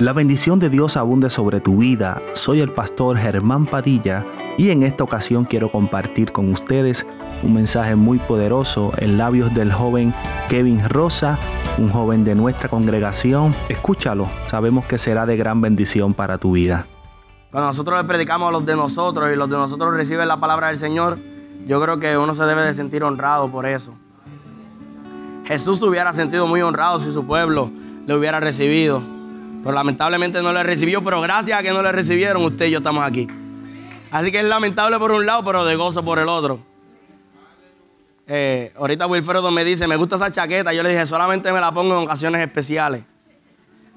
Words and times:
La 0.00 0.12
bendición 0.12 0.60
de 0.60 0.70
Dios 0.70 0.96
abunde 0.96 1.28
sobre 1.28 1.60
tu 1.60 1.78
vida. 1.78 2.22
Soy 2.34 2.60
el 2.60 2.72
pastor 2.72 3.18
Germán 3.18 3.66
Padilla 3.66 4.24
y 4.56 4.70
en 4.70 4.84
esta 4.84 5.02
ocasión 5.02 5.44
quiero 5.44 5.72
compartir 5.72 6.30
con 6.30 6.52
ustedes 6.52 7.04
un 7.42 7.54
mensaje 7.54 7.96
muy 7.96 8.20
poderoso 8.20 8.92
en 8.98 9.18
labios 9.18 9.52
del 9.54 9.72
joven 9.72 10.14
Kevin 10.48 10.88
Rosa, 10.88 11.36
un 11.78 11.90
joven 11.90 12.22
de 12.22 12.36
nuestra 12.36 12.68
congregación. 12.68 13.56
Escúchalo, 13.68 14.28
sabemos 14.46 14.84
que 14.86 14.98
será 14.98 15.26
de 15.26 15.36
gran 15.36 15.60
bendición 15.60 16.14
para 16.14 16.38
tu 16.38 16.52
vida. 16.52 16.86
Cuando 17.50 17.66
nosotros 17.66 18.00
le 18.00 18.06
predicamos 18.06 18.50
a 18.50 18.52
los 18.52 18.64
de 18.64 18.76
nosotros 18.76 19.28
y 19.32 19.36
los 19.36 19.50
de 19.50 19.56
nosotros 19.56 19.92
reciben 19.92 20.28
la 20.28 20.38
palabra 20.38 20.68
del 20.68 20.76
Señor, 20.76 21.18
yo 21.66 21.82
creo 21.82 21.98
que 21.98 22.16
uno 22.16 22.36
se 22.36 22.44
debe 22.44 22.62
de 22.62 22.72
sentir 22.72 23.02
honrado 23.02 23.50
por 23.50 23.66
eso. 23.66 23.94
Jesús 25.44 25.80
se 25.80 25.86
hubiera 25.86 26.12
sentido 26.12 26.46
muy 26.46 26.62
honrado 26.62 27.00
si 27.00 27.10
su 27.10 27.26
pueblo 27.26 27.72
le 28.06 28.14
hubiera 28.14 28.38
recibido. 28.38 29.17
Pero 29.68 29.76
lamentablemente 29.76 30.40
no 30.40 30.50
le 30.50 30.62
recibió, 30.62 31.04
pero 31.04 31.20
gracias 31.20 31.60
a 31.60 31.62
que 31.62 31.68
no 31.72 31.82
le 31.82 31.92
recibieron, 31.92 32.42
usted 32.42 32.68
y 32.68 32.70
yo 32.70 32.78
estamos 32.78 33.04
aquí. 33.04 33.28
Así 34.10 34.32
que 34.32 34.38
es 34.38 34.46
lamentable 34.46 34.98
por 34.98 35.12
un 35.12 35.26
lado, 35.26 35.44
pero 35.44 35.66
de 35.66 35.76
gozo 35.76 36.02
por 36.02 36.18
el 36.18 36.26
otro. 36.26 36.58
Eh, 38.26 38.72
ahorita 38.78 39.06
Wilfredo 39.06 39.50
me 39.50 39.66
dice, 39.66 39.86
me 39.86 39.96
gusta 39.96 40.16
esa 40.16 40.32
chaqueta. 40.32 40.72
Yo 40.72 40.82
le 40.82 40.88
dije, 40.88 41.04
solamente 41.04 41.52
me 41.52 41.60
la 41.60 41.70
pongo 41.70 41.98
en 41.98 42.04
ocasiones 42.04 42.40
especiales. 42.40 43.02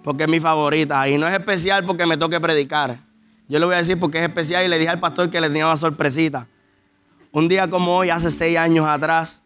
Porque 0.04 0.24
es 0.24 0.30
mi 0.30 0.42
favorita. 0.42 1.08
Y 1.08 1.18
no 1.18 1.26
es 1.26 1.34
especial 1.34 1.86
porque 1.86 2.06
me 2.06 2.18
toque 2.18 2.42
predicar. 2.42 2.98
Yo 3.48 3.58
le 3.58 3.66
voy 3.66 3.76
a 3.76 3.78
decir 3.78 3.98
porque 3.98 4.18
es 4.18 4.26
especial 4.26 4.66
y 4.66 4.68
le 4.68 4.78
dije 4.78 4.92
al 4.92 5.00
pastor 5.00 5.30
que 5.30 5.40
le 5.40 5.48
tenía 5.48 5.68
una 5.68 5.78
sorpresita. 5.78 6.48
Un 7.32 7.48
día 7.48 7.70
como 7.70 7.96
hoy, 7.96 8.10
hace 8.10 8.30
seis 8.30 8.58
años 8.58 8.86
atrás, 8.86 9.42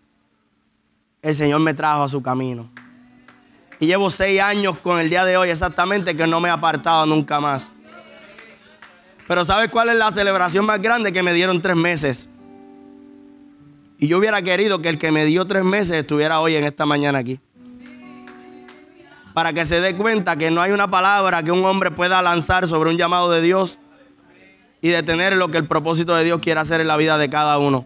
el 1.21 1.35
Señor 1.35 1.59
me 1.59 1.75
trajo 1.75 2.01
a 2.01 2.09
su 2.09 2.23
camino. 2.23 2.71
Y 3.79 3.87
llevo 3.87 4.09
seis 4.09 4.41
años 4.41 4.77
con 4.79 4.99
el 4.99 5.09
día 5.09 5.25
de 5.25 5.37
hoy 5.37 5.49
exactamente 5.49 6.15
que 6.15 6.27
no 6.27 6.39
me 6.39 6.49
he 6.49 6.51
apartado 6.51 7.05
nunca 7.05 7.39
más. 7.39 7.73
Pero 9.27 9.43
¿sabes 9.43 9.69
cuál 9.69 9.89
es 9.89 9.95
la 9.95 10.11
celebración 10.11 10.65
más 10.65 10.81
grande? 10.81 11.11
Que 11.11 11.23
me 11.23 11.33
dieron 11.33 11.61
tres 11.61 11.75
meses. 11.75 12.29
Y 13.97 14.07
yo 14.07 14.17
hubiera 14.17 14.41
querido 14.41 14.79
que 14.79 14.89
el 14.89 14.97
que 14.97 15.11
me 15.11 15.25
dio 15.25 15.45
tres 15.45 15.63
meses 15.63 15.97
estuviera 15.97 16.39
hoy 16.39 16.55
en 16.55 16.63
esta 16.63 16.85
mañana 16.85 17.19
aquí. 17.19 17.39
Para 19.33 19.51
que 19.51 19.65
se 19.65 19.81
dé 19.81 19.95
cuenta 19.95 20.35
que 20.35 20.51
no 20.51 20.61
hay 20.61 20.71
una 20.71 20.89
palabra 20.89 21.43
que 21.43 21.51
un 21.51 21.65
hombre 21.65 21.91
pueda 21.91 22.21
lanzar 22.21 22.67
sobre 22.67 22.89
un 22.89 22.97
llamado 22.97 23.31
de 23.31 23.41
Dios 23.41 23.79
y 24.81 24.89
detener 24.89 25.35
lo 25.35 25.49
que 25.49 25.57
el 25.57 25.65
propósito 25.65 26.15
de 26.15 26.23
Dios 26.23 26.39
quiere 26.39 26.59
hacer 26.59 26.79
en 26.79 26.87
la 26.87 26.95
vida 26.95 27.17
de 27.17 27.29
cada 27.29 27.57
uno. 27.57 27.85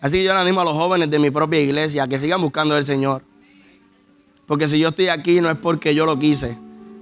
Así 0.00 0.18
que 0.18 0.24
yo 0.24 0.32
le 0.32 0.40
animo 0.40 0.60
a 0.60 0.64
los 0.64 0.74
jóvenes 0.74 1.10
de 1.10 1.18
mi 1.18 1.30
propia 1.30 1.60
iglesia 1.60 2.06
que 2.06 2.18
sigan 2.18 2.40
buscando 2.40 2.74
al 2.74 2.84
Señor. 2.84 3.22
Porque 4.46 4.68
si 4.68 4.78
yo 4.78 4.88
estoy 4.88 5.08
aquí 5.08 5.40
no 5.40 5.50
es 5.50 5.58
porque 5.58 5.94
yo 5.94 6.06
lo 6.06 6.18
quise, 6.18 6.56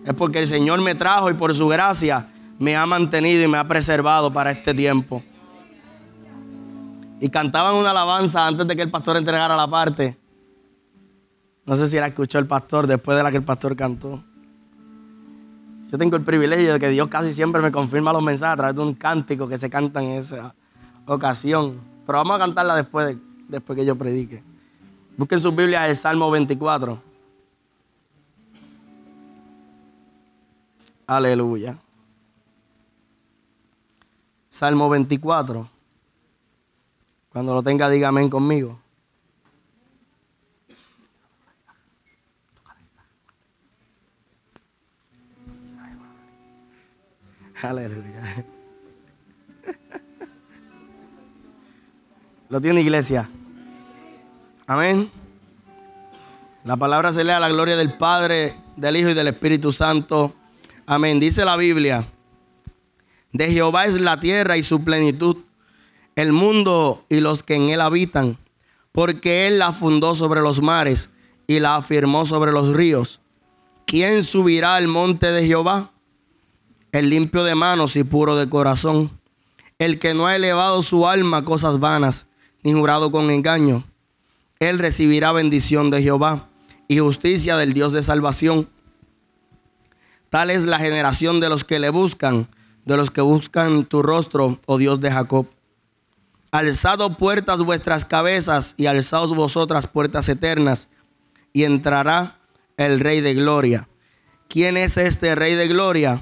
es 0.04 0.14
porque 0.14 0.38
el 0.38 0.46
Señor 0.46 0.80
me 0.80 0.94
trajo 0.94 1.30
y 1.30 1.34
por 1.34 1.54
su 1.54 1.68
gracia 1.68 2.28
me 2.58 2.76
ha 2.76 2.86
mantenido 2.86 3.42
y 3.42 3.48
me 3.48 3.58
ha 3.58 3.64
preservado 3.64 4.32
para 4.32 4.50
este 4.50 4.74
tiempo. 4.74 5.22
Y 7.20 7.28
cantaban 7.28 7.74
una 7.74 7.90
alabanza 7.90 8.46
antes 8.46 8.66
de 8.66 8.76
que 8.76 8.82
el 8.82 8.90
pastor 8.90 9.16
entregara 9.16 9.56
la 9.56 9.68
parte. 9.68 10.16
No 11.64 11.76
sé 11.76 11.88
si 11.88 11.96
la 11.96 12.08
escuchó 12.08 12.38
el 12.38 12.46
pastor 12.46 12.86
después 12.86 13.16
de 13.16 13.22
la 13.22 13.30
que 13.30 13.38
el 13.38 13.44
pastor 13.44 13.74
cantó. 13.76 14.22
Yo 15.90 15.98
tengo 15.98 16.16
el 16.16 16.22
privilegio 16.22 16.72
de 16.72 16.80
que 16.80 16.88
Dios 16.88 17.08
casi 17.08 17.32
siempre 17.32 17.62
me 17.62 17.70
confirma 17.70 18.12
los 18.12 18.22
mensajes 18.22 18.54
a 18.54 18.56
través 18.56 18.76
de 18.76 18.82
un 18.82 18.94
cántico 18.94 19.48
que 19.48 19.58
se 19.58 19.70
canta 19.70 20.02
en 20.02 20.10
esa 20.10 20.54
ocasión. 21.06 21.80
Pero 22.06 22.18
vamos 22.18 22.36
a 22.36 22.38
cantarla 22.40 22.74
después, 22.76 23.16
después 23.48 23.78
que 23.78 23.86
yo 23.86 23.96
predique. 23.96 24.42
Busquen 25.16 25.40
sus 25.40 25.54
Biblias 25.54 25.88
el 25.88 25.96
Salmo 25.96 26.30
24. 26.30 27.13
Aleluya. 31.06 31.78
Salmo 34.48 34.88
24. 34.88 35.68
Cuando 37.30 37.52
lo 37.52 37.62
tenga, 37.62 37.90
dígame 37.90 38.30
conmigo. 38.30 38.78
Aleluya. 47.60 48.46
¿Lo 52.48 52.60
tiene 52.60 52.82
iglesia? 52.82 53.28
Amén. 54.66 55.10
La 56.62 56.76
palabra 56.76 57.12
se 57.12 57.24
lee 57.24 57.30
a 57.30 57.40
la 57.40 57.48
gloria 57.48 57.76
del 57.76 57.92
Padre, 57.92 58.54
del 58.76 58.96
Hijo 58.96 59.10
y 59.10 59.14
del 59.14 59.28
Espíritu 59.28 59.72
Santo. 59.72 60.34
Amén. 60.86 61.18
Dice 61.18 61.44
la 61.44 61.56
Biblia. 61.56 62.06
De 63.32 63.50
Jehová 63.50 63.86
es 63.86 63.98
la 64.00 64.20
tierra 64.20 64.56
y 64.56 64.62
su 64.62 64.84
plenitud, 64.84 65.38
el 66.14 66.32
mundo 66.32 67.04
y 67.08 67.20
los 67.20 67.42
que 67.42 67.54
en 67.54 67.70
él 67.70 67.80
habitan, 67.80 68.38
porque 68.92 69.46
él 69.46 69.58
la 69.58 69.72
fundó 69.72 70.14
sobre 70.14 70.40
los 70.40 70.62
mares 70.62 71.10
y 71.46 71.58
la 71.58 71.76
afirmó 71.76 72.26
sobre 72.26 72.52
los 72.52 72.72
ríos. 72.72 73.20
¿Quién 73.86 74.22
subirá 74.22 74.76
al 74.76 74.86
monte 74.86 75.32
de 75.32 75.46
Jehová? 75.46 75.90
El 76.92 77.10
limpio 77.10 77.44
de 77.44 77.54
manos 77.54 77.96
y 77.96 78.04
puro 78.04 78.36
de 78.36 78.48
corazón, 78.48 79.10
el 79.78 79.98
que 79.98 80.14
no 80.14 80.26
ha 80.26 80.36
elevado 80.36 80.82
su 80.82 81.08
alma 81.08 81.38
a 81.38 81.44
cosas 81.44 81.80
vanas, 81.80 82.26
ni 82.62 82.72
jurado 82.72 83.10
con 83.10 83.30
engaño. 83.30 83.84
Él 84.60 84.78
recibirá 84.78 85.32
bendición 85.32 85.90
de 85.90 86.02
Jehová 86.02 86.48
y 86.88 86.98
justicia 86.98 87.56
del 87.56 87.72
Dios 87.72 87.92
de 87.92 88.02
salvación. 88.02 88.68
Tal 90.34 90.50
es 90.50 90.64
la 90.64 90.80
generación 90.80 91.38
de 91.38 91.48
los 91.48 91.62
que 91.62 91.78
le 91.78 91.90
buscan 91.90 92.48
de 92.84 92.96
los 92.96 93.12
que 93.12 93.20
buscan 93.20 93.84
tu 93.84 94.02
rostro, 94.02 94.58
oh 94.66 94.78
Dios 94.78 94.98
de 94.98 95.12
Jacob. 95.12 95.46
Alzado 96.50 97.10
puertas 97.10 97.60
vuestras 97.60 98.04
cabezas 98.04 98.74
y 98.76 98.86
alzaos 98.86 99.32
vosotras 99.36 99.86
puertas 99.86 100.28
eternas, 100.28 100.88
y 101.52 101.62
entrará 101.62 102.40
el 102.76 102.98
Rey 102.98 103.20
de 103.20 103.34
Gloria. 103.34 103.88
¿Quién 104.48 104.76
es 104.76 104.96
este 104.96 105.36
Rey 105.36 105.54
de 105.54 105.68
Gloria? 105.68 106.20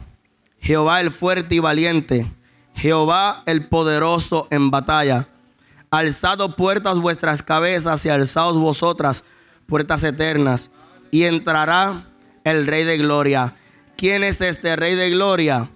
Jehová 0.61 1.01
el 1.01 1.11
fuerte 1.11 1.55
y 1.55 1.61
valiente, 1.61 2.31
Jehová 2.75 3.43
el 3.47 3.67
poderoso 3.67 4.47
en 4.51 4.71
batalla. 4.71 5.27
Alzado 5.91 6.55
puertas 6.55 6.99
vuestras 6.99 7.43
cabezas 7.43 8.05
y 8.05 8.11
alzaos 8.11 8.59
vosotras 8.59 9.25
puertas 9.67 10.05
eternas, 10.05 10.71
y 11.11 11.23
entrará 11.23 12.11
el 12.45 12.67
Rey 12.67 12.85
de 12.85 12.99
Gloria. 12.99 13.57
¿Quién 14.03 14.25
es 14.25 14.41
este 14.41 14.75
Rey 14.75 14.97
de 14.97 15.11
Gloria? 15.11 15.71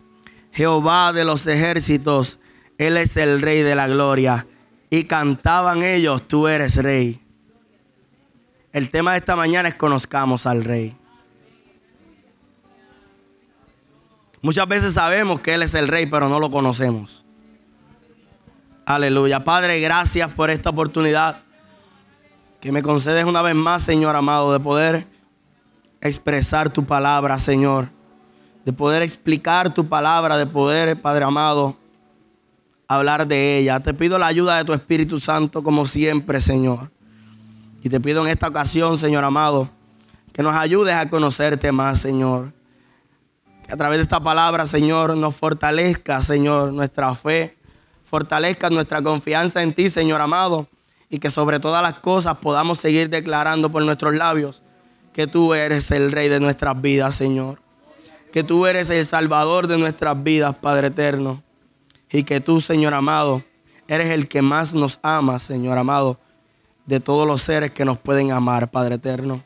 Jehová 0.50 1.12
de 1.12 1.24
los 1.24 1.46
ejércitos, 1.46 2.40
Él 2.76 2.96
es 2.96 3.16
el 3.16 3.40
Rey 3.40 3.62
de 3.62 3.76
la 3.76 3.86
gloria. 3.86 4.48
Y 4.90 5.04
cantaban 5.04 5.84
ellos, 5.84 6.26
tú 6.26 6.48
eres 6.48 6.74
Rey. 6.74 7.22
El 8.72 8.90
tema 8.90 9.12
de 9.12 9.18
esta 9.18 9.36
mañana 9.36 9.68
es 9.68 9.76
conozcamos 9.76 10.44
al 10.44 10.64
Rey. 10.64 10.96
Muchas 14.42 14.66
veces 14.66 14.94
sabemos 14.94 15.38
que 15.38 15.54
Él 15.54 15.62
es 15.62 15.74
el 15.74 15.86
Rey, 15.86 16.06
pero 16.06 16.28
no 16.28 16.40
lo 16.40 16.50
conocemos. 16.50 17.24
Aleluya. 18.86 19.44
Padre, 19.44 19.78
gracias 19.78 20.32
por 20.32 20.50
esta 20.50 20.70
oportunidad 20.70 21.44
que 22.60 22.72
me 22.72 22.82
concedes 22.82 23.24
una 23.24 23.42
vez 23.42 23.54
más, 23.54 23.82
Señor 23.82 24.16
amado, 24.16 24.52
de 24.52 24.58
poder 24.58 25.06
expresar 26.00 26.70
tu 26.70 26.84
palabra, 26.84 27.38
Señor 27.38 27.94
de 28.66 28.72
poder 28.72 29.00
explicar 29.02 29.72
tu 29.72 29.86
palabra, 29.86 30.36
de 30.36 30.44
poder, 30.44 31.00
Padre 31.00 31.24
amado, 31.24 31.76
hablar 32.88 33.24
de 33.28 33.58
ella. 33.58 33.78
Te 33.78 33.94
pido 33.94 34.18
la 34.18 34.26
ayuda 34.26 34.56
de 34.56 34.64
tu 34.64 34.72
Espíritu 34.72 35.20
Santo 35.20 35.62
como 35.62 35.86
siempre, 35.86 36.40
Señor. 36.40 36.90
Y 37.84 37.88
te 37.88 38.00
pido 38.00 38.24
en 38.24 38.32
esta 38.32 38.48
ocasión, 38.48 38.98
Señor 38.98 39.22
amado, 39.22 39.70
que 40.32 40.42
nos 40.42 40.56
ayudes 40.56 40.94
a 40.94 41.08
conocerte 41.08 41.70
más, 41.70 42.00
Señor. 42.00 42.52
Que 43.64 43.72
a 43.72 43.76
través 43.76 43.98
de 43.98 44.02
esta 44.02 44.18
palabra, 44.18 44.66
Señor, 44.66 45.16
nos 45.16 45.36
fortalezca, 45.36 46.20
Señor, 46.20 46.72
nuestra 46.72 47.14
fe, 47.14 47.56
fortalezca 48.02 48.68
nuestra 48.68 49.00
confianza 49.00 49.62
en 49.62 49.74
ti, 49.74 49.88
Señor 49.90 50.20
amado, 50.20 50.66
y 51.08 51.20
que 51.20 51.30
sobre 51.30 51.60
todas 51.60 51.84
las 51.84 52.00
cosas 52.00 52.38
podamos 52.38 52.78
seguir 52.78 53.10
declarando 53.10 53.70
por 53.70 53.84
nuestros 53.84 54.12
labios 54.14 54.64
que 55.12 55.28
tú 55.28 55.54
eres 55.54 55.92
el 55.92 56.10
Rey 56.10 56.28
de 56.28 56.40
nuestras 56.40 56.80
vidas, 56.82 57.14
Señor 57.14 57.64
que 58.36 58.44
tú 58.44 58.66
eres 58.66 58.90
el 58.90 59.06
Salvador 59.06 59.66
de 59.66 59.78
nuestras 59.78 60.22
vidas, 60.22 60.54
Padre 60.54 60.88
eterno. 60.88 61.42
Y 62.12 62.22
que 62.24 62.38
tú, 62.38 62.60
Señor 62.60 62.92
amado, 62.92 63.42
eres 63.88 64.10
el 64.10 64.28
que 64.28 64.42
más 64.42 64.74
nos 64.74 64.98
ama, 65.00 65.38
Señor 65.38 65.78
amado, 65.78 66.20
de 66.84 67.00
todos 67.00 67.26
los 67.26 67.40
seres 67.40 67.70
que 67.70 67.86
nos 67.86 67.96
pueden 67.96 68.32
amar, 68.32 68.70
Padre 68.70 68.96
eterno. 68.96 69.42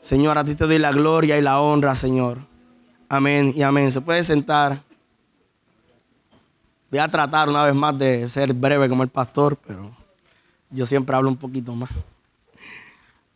Señor, 0.00 0.36
a 0.36 0.44
ti 0.44 0.54
te 0.54 0.66
doy 0.66 0.78
la 0.78 0.92
gloria 0.92 1.38
y 1.38 1.40
la 1.40 1.60
honra, 1.60 1.94
Señor. 1.94 2.40
Amén 3.08 3.54
y 3.56 3.62
amén. 3.62 3.90
Se 3.90 4.02
puede 4.02 4.22
sentar. 4.22 4.82
Voy 6.90 6.98
a 6.98 7.08
tratar 7.08 7.48
una 7.48 7.64
vez 7.64 7.74
más 7.74 7.98
de 7.98 8.28
ser 8.28 8.52
breve 8.52 8.86
como 8.90 9.02
el 9.02 9.08
pastor, 9.08 9.56
pero 9.66 9.90
yo 10.68 10.84
siempre 10.84 11.16
hablo 11.16 11.30
un 11.30 11.38
poquito 11.38 11.74
más. 11.74 11.88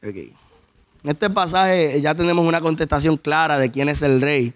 Okay. 0.06 0.34
En 1.04 1.10
este 1.10 1.28
pasaje 1.30 2.00
ya 2.00 2.14
tenemos 2.14 2.46
una 2.46 2.60
contestación 2.60 3.16
clara 3.16 3.58
de 3.58 3.70
quién 3.70 3.88
es 3.88 4.02
el 4.02 4.20
rey. 4.20 4.54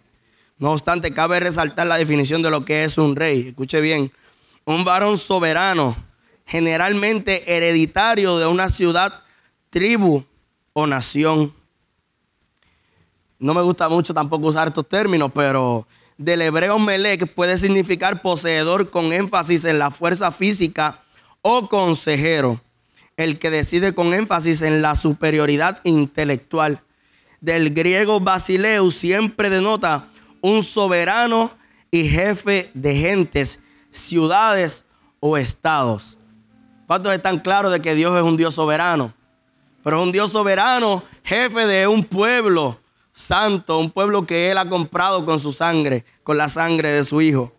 No 0.58 0.72
obstante, 0.72 1.12
cabe 1.12 1.40
resaltar 1.40 1.86
la 1.86 1.98
definición 1.98 2.40
de 2.40 2.50
lo 2.50 2.64
que 2.64 2.84
es 2.84 2.98
un 2.98 3.16
rey. 3.16 3.48
Escuche 3.48 3.80
bien, 3.80 4.12
un 4.64 4.84
varón 4.84 5.18
soberano, 5.18 5.96
generalmente 6.46 7.56
hereditario 7.56 8.38
de 8.38 8.46
una 8.46 8.70
ciudad, 8.70 9.24
tribu 9.70 10.24
o 10.72 10.86
nación. 10.86 11.52
No 13.38 13.52
me 13.52 13.62
gusta 13.62 13.88
mucho 13.88 14.14
tampoco 14.14 14.46
usar 14.46 14.68
estos 14.68 14.88
términos, 14.88 15.30
pero 15.34 15.86
del 16.16 16.42
hebreo 16.42 16.78
melek 16.78 17.34
puede 17.34 17.58
significar 17.58 18.22
poseedor 18.22 18.88
con 18.88 19.12
énfasis 19.12 19.64
en 19.64 19.78
la 19.78 19.90
fuerza 19.90 20.32
física 20.32 21.02
o 21.42 21.68
consejero, 21.68 22.60
el 23.16 23.38
que 23.38 23.50
decide 23.50 23.94
con 23.94 24.12
énfasis 24.12 24.62
en 24.62 24.82
la 24.82 24.94
superioridad 24.94 25.80
intelectual. 25.84 26.80
Del 27.40 27.72
griego 27.72 28.20
basileus 28.20 28.94
siempre 28.96 29.50
denota 29.50 30.08
un 30.40 30.62
soberano 30.62 31.50
y 31.90 32.08
jefe 32.08 32.70
de 32.74 32.94
gentes, 32.94 33.58
ciudades 33.90 34.84
o 35.20 35.36
estados. 35.36 36.18
¿Cuántos 36.86 37.12
están 37.12 37.38
claros 37.38 37.72
de 37.72 37.80
que 37.80 37.94
Dios 37.94 38.16
es 38.16 38.22
un 38.22 38.36
Dios 38.36 38.54
soberano? 38.54 39.12
Pero 39.82 39.98
es 40.00 40.06
un 40.06 40.12
Dios 40.12 40.32
soberano, 40.32 41.02
jefe 41.22 41.66
de 41.66 41.86
un 41.86 42.04
pueblo 42.04 42.78
santo, 43.12 43.78
un 43.78 43.90
pueblo 43.90 44.26
que 44.26 44.50
Él 44.50 44.58
ha 44.58 44.68
comprado 44.68 45.24
con 45.24 45.40
su 45.40 45.52
sangre, 45.52 46.04
con 46.22 46.36
la 46.36 46.48
sangre 46.48 46.90
de 46.90 47.04
su 47.04 47.20
Hijo. 47.22 47.52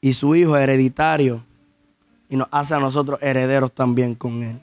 Y 0.00 0.12
su 0.12 0.34
Hijo 0.34 0.56
hereditario. 0.56 1.44
Y 2.32 2.36
nos 2.36 2.48
hace 2.50 2.72
a 2.72 2.80
nosotros 2.80 3.18
herederos 3.20 3.72
también 3.72 4.14
con 4.14 4.42
Él. 4.42 4.58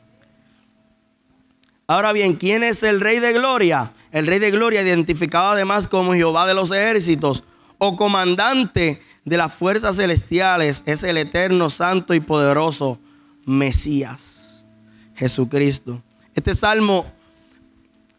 Ahora 1.85 2.13
bien, 2.13 2.33
¿quién 2.33 2.63
es 2.63 2.81
el 2.81 2.99
Rey 2.99 3.19
de 3.19 3.31
Gloria? 3.31 3.91
El 4.11 4.25
Rey 4.25 4.39
de 4.39 4.49
Gloria, 4.49 4.81
identificado 4.81 5.51
además 5.51 5.87
como 5.87 6.15
Jehová 6.15 6.47
de 6.47 6.55
los 6.55 6.71
ejércitos 6.71 7.43
o 7.77 7.95
comandante 7.95 9.03
de 9.23 9.37
las 9.37 9.53
fuerzas 9.53 9.97
celestiales, 9.97 10.81
es 10.87 11.03
el 11.03 11.17
eterno, 11.17 11.69
santo 11.69 12.15
y 12.15 12.19
poderoso 12.19 12.97
Mesías, 13.45 14.65
Jesucristo. 15.13 16.01
Este 16.33 16.55
salmo 16.55 17.05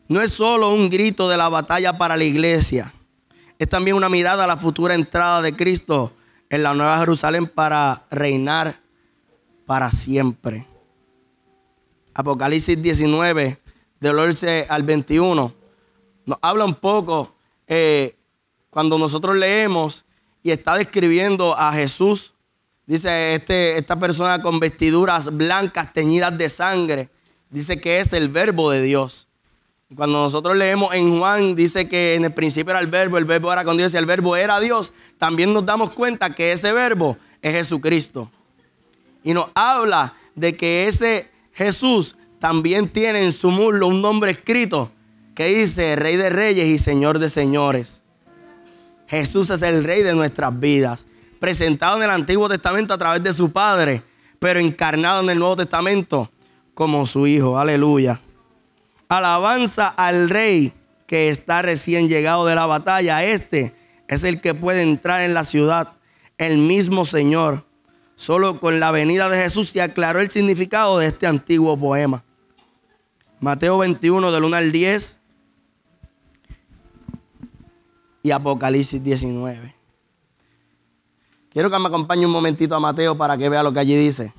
no 0.06 0.22
es 0.22 0.32
solo 0.32 0.72
un 0.72 0.88
grito 0.90 1.28
de 1.28 1.36
la 1.36 1.48
batalla 1.48 1.98
para 1.98 2.16
la 2.16 2.22
iglesia, 2.22 2.94
es 3.58 3.68
también 3.68 3.96
una 3.96 4.08
mirada 4.08 4.44
a 4.44 4.46
la 4.46 4.56
futura 4.56 4.94
entrada 4.94 5.42
de 5.42 5.56
Cristo 5.56 6.14
en 6.48 6.62
la 6.62 6.72
Nueva 6.72 7.00
Jerusalén 7.00 7.48
para 7.48 8.04
reinar 8.12 8.78
para 9.70 9.92
siempre. 9.92 10.66
Apocalipsis 12.12 12.82
19, 12.82 13.56
del 14.00 14.18
11 14.18 14.66
al 14.68 14.82
21, 14.82 15.54
nos 16.26 16.38
habla 16.42 16.64
un 16.64 16.74
poco 16.74 17.36
eh, 17.68 18.16
cuando 18.68 18.98
nosotros 18.98 19.36
leemos 19.36 20.04
y 20.42 20.50
está 20.50 20.74
describiendo 20.74 21.56
a 21.56 21.72
Jesús. 21.72 22.34
Dice 22.84 23.36
este, 23.36 23.78
esta 23.78 23.94
persona 23.94 24.42
con 24.42 24.58
vestiduras 24.58 25.32
blancas 25.36 25.92
teñidas 25.92 26.36
de 26.36 26.48
sangre. 26.48 27.08
Dice 27.48 27.80
que 27.80 28.00
es 28.00 28.12
el 28.12 28.28
verbo 28.28 28.72
de 28.72 28.82
Dios. 28.82 29.28
Cuando 29.94 30.20
nosotros 30.20 30.56
leemos 30.56 30.92
en 30.94 31.16
Juan, 31.16 31.54
dice 31.54 31.88
que 31.88 32.16
en 32.16 32.24
el 32.24 32.34
principio 32.34 32.72
era 32.72 32.80
el 32.80 32.88
verbo, 32.88 33.18
el 33.18 33.24
verbo 33.24 33.52
era 33.52 33.62
con 33.62 33.76
Dios 33.76 33.94
y 33.94 33.98
el 33.98 34.06
verbo 34.06 34.34
era 34.34 34.58
Dios. 34.58 34.92
También 35.16 35.52
nos 35.52 35.64
damos 35.64 35.90
cuenta 35.90 36.34
que 36.34 36.50
ese 36.50 36.72
verbo 36.72 37.16
es 37.40 37.52
Jesucristo. 37.52 38.32
Y 39.22 39.34
nos 39.34 39.48
habla 39.54 40.14
de 40.34 40.56
que 40.56 40.88
ese 40.88 41.30
Jesús 41.52 42.16
también 42.38 42.88
tiene 42.88 43.22
en 43.22 43.32
su 43.32 43.50
muslo 43.50 43.86
un 43.86 44.00
nombre 44.00 44.30
escrito 44.30 44.90
que 45.34 45.46
dice 45.46 45.96
Rey 45.96 46.16
de 46.16 46.30
Reyes 46.30 46.66
y 46.66 46.78
Señor 46.78 47.18
de 47.18 47.28
Señores. 47.28 48.02
Jesús 49.06 49.50
es 49.50 49.62
el 49.62 49.84
Rey 49.84 50.02
de 50.02 50.14
nuestras 50.14 50.58
vidas, 50.58 51.06
presentado 51.38 51.96
en 51.96 52.04
el 52.04 52.10
Antiguo 52.10 52.48
Testamento 52.48 52.94
a 52.94 52.98
través 52.98 53.22
de 53.22 53.32
su 53.32 53.50
Padre, 53.50 54.02
pero 54.38 54.60
encarnado 54.60 55.22
en 55.22 55.30
el 55.30 55.38
Nuevo 55.38 55.56
Testamento 55.56 56.30
como 56.74 57.06
su 57.06 57.26
Hijo. 57.26 57.58
Aleluya. 57.58 58.20
Alabanza 59.08 59.88
al 59.88 60.30
rey 60.30 60.72
que 61.06 61.28
está 61.28 61.62
recién 61.62 62.08
llegado 62.08 62.46
de 62.46 62.54
la 62.54 62.66
batalla. 62.66 63.24
Este 63.24 63.74
es 64.06 64.22
el 64.22 64.40
que 64.40 64.54
puede 64.54 64.82
entrar 64.82 65.22
en 65.22 65.34
la 65.34 65.44
ciudad, 65.44 65.94
el 66.38 66.58
mismo 66.58 67.04
Señor. 67.04 67.64
Solo 68.20 68.60
con 68.60 68.80
la 68.80 68.90
venida 68.90 69.30
de 69.30 69.42
Jesús 69.42 69.70
se 69.70 69.80
aclaró 69.80 70.20
el 70.20 70.30
significado 70.30 70.98
de 70.98 71.06
este 71.06 71.26
antiguo 71.26 71.74
poema. 71.74 72.22
Mateo 73.40 73.78
21 73.78 74.30
del 74.30 74.44
1 74.44 74.56
al 74.56 74.72
10 74.72 75.18
y 78.22 78.30
Apocalipsis 78.30 79.02
19. 79.02 79.74
Quiero 81.48 81.70
que 81.70 81.78
me 81.78 81.86
acompañe 81.86 82.26
un 82.26 82.32
momentito 82.32 82.74
a 82.74 82.80
Mateo 82.80 83.16
para 83.16 83.38
que 83.38 83.48
vea 83.48 83.62
lo 83.62 83.72
que 83.72 83.80
allí 83.80 83.96
dice. 83.96 84.34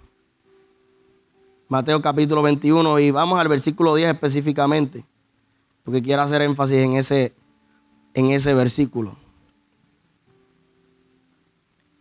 Mateo 1.67 2.03
capítulo 2.03 2.43
21 2.43 2.99
y 2.99 3.09
vamos 3.09 3.39
al 3.39 3.47
versículo 3.47 3.95
10 3.95 4.13
específicamente, 4.13 5.07
porque 5.83 6.03
quiero 6.03 6.21
hacer 6.21 6.43
énfasis 6.43 6.77
en 6.77 6.93
ese, 6.93 7.33
en 8.13 8.29
ese 8.29 8.53
versículo. 8.53 9.17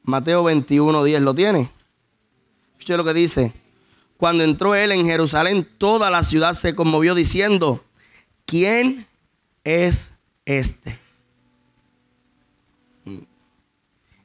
Mateo 0.03 0.45
21, 0.45 1.05
10, 1.05 1.23
¿lo 1.23 1.35
tiene? 1.35 1.71
Escuche 2.73 2.97
lo 2.97 3.05
que 3.05 3.15
dice. 3.15 3.53
Cuando 4.17 4.45
entró 4.45 4.75
él 4.75 4.93
en 4.93 5.05
Jerusalén, 5.05 5.67
toda 5.79 6.11
la 6.11 6.23
ciudad 6.23 6.55
se 6.55 6.75
conmovió 6.75 7.15
diciendo, 7.15 7.85
¿quién 8.47 9.07
es 9.65 10.13
este? 10.45 10.99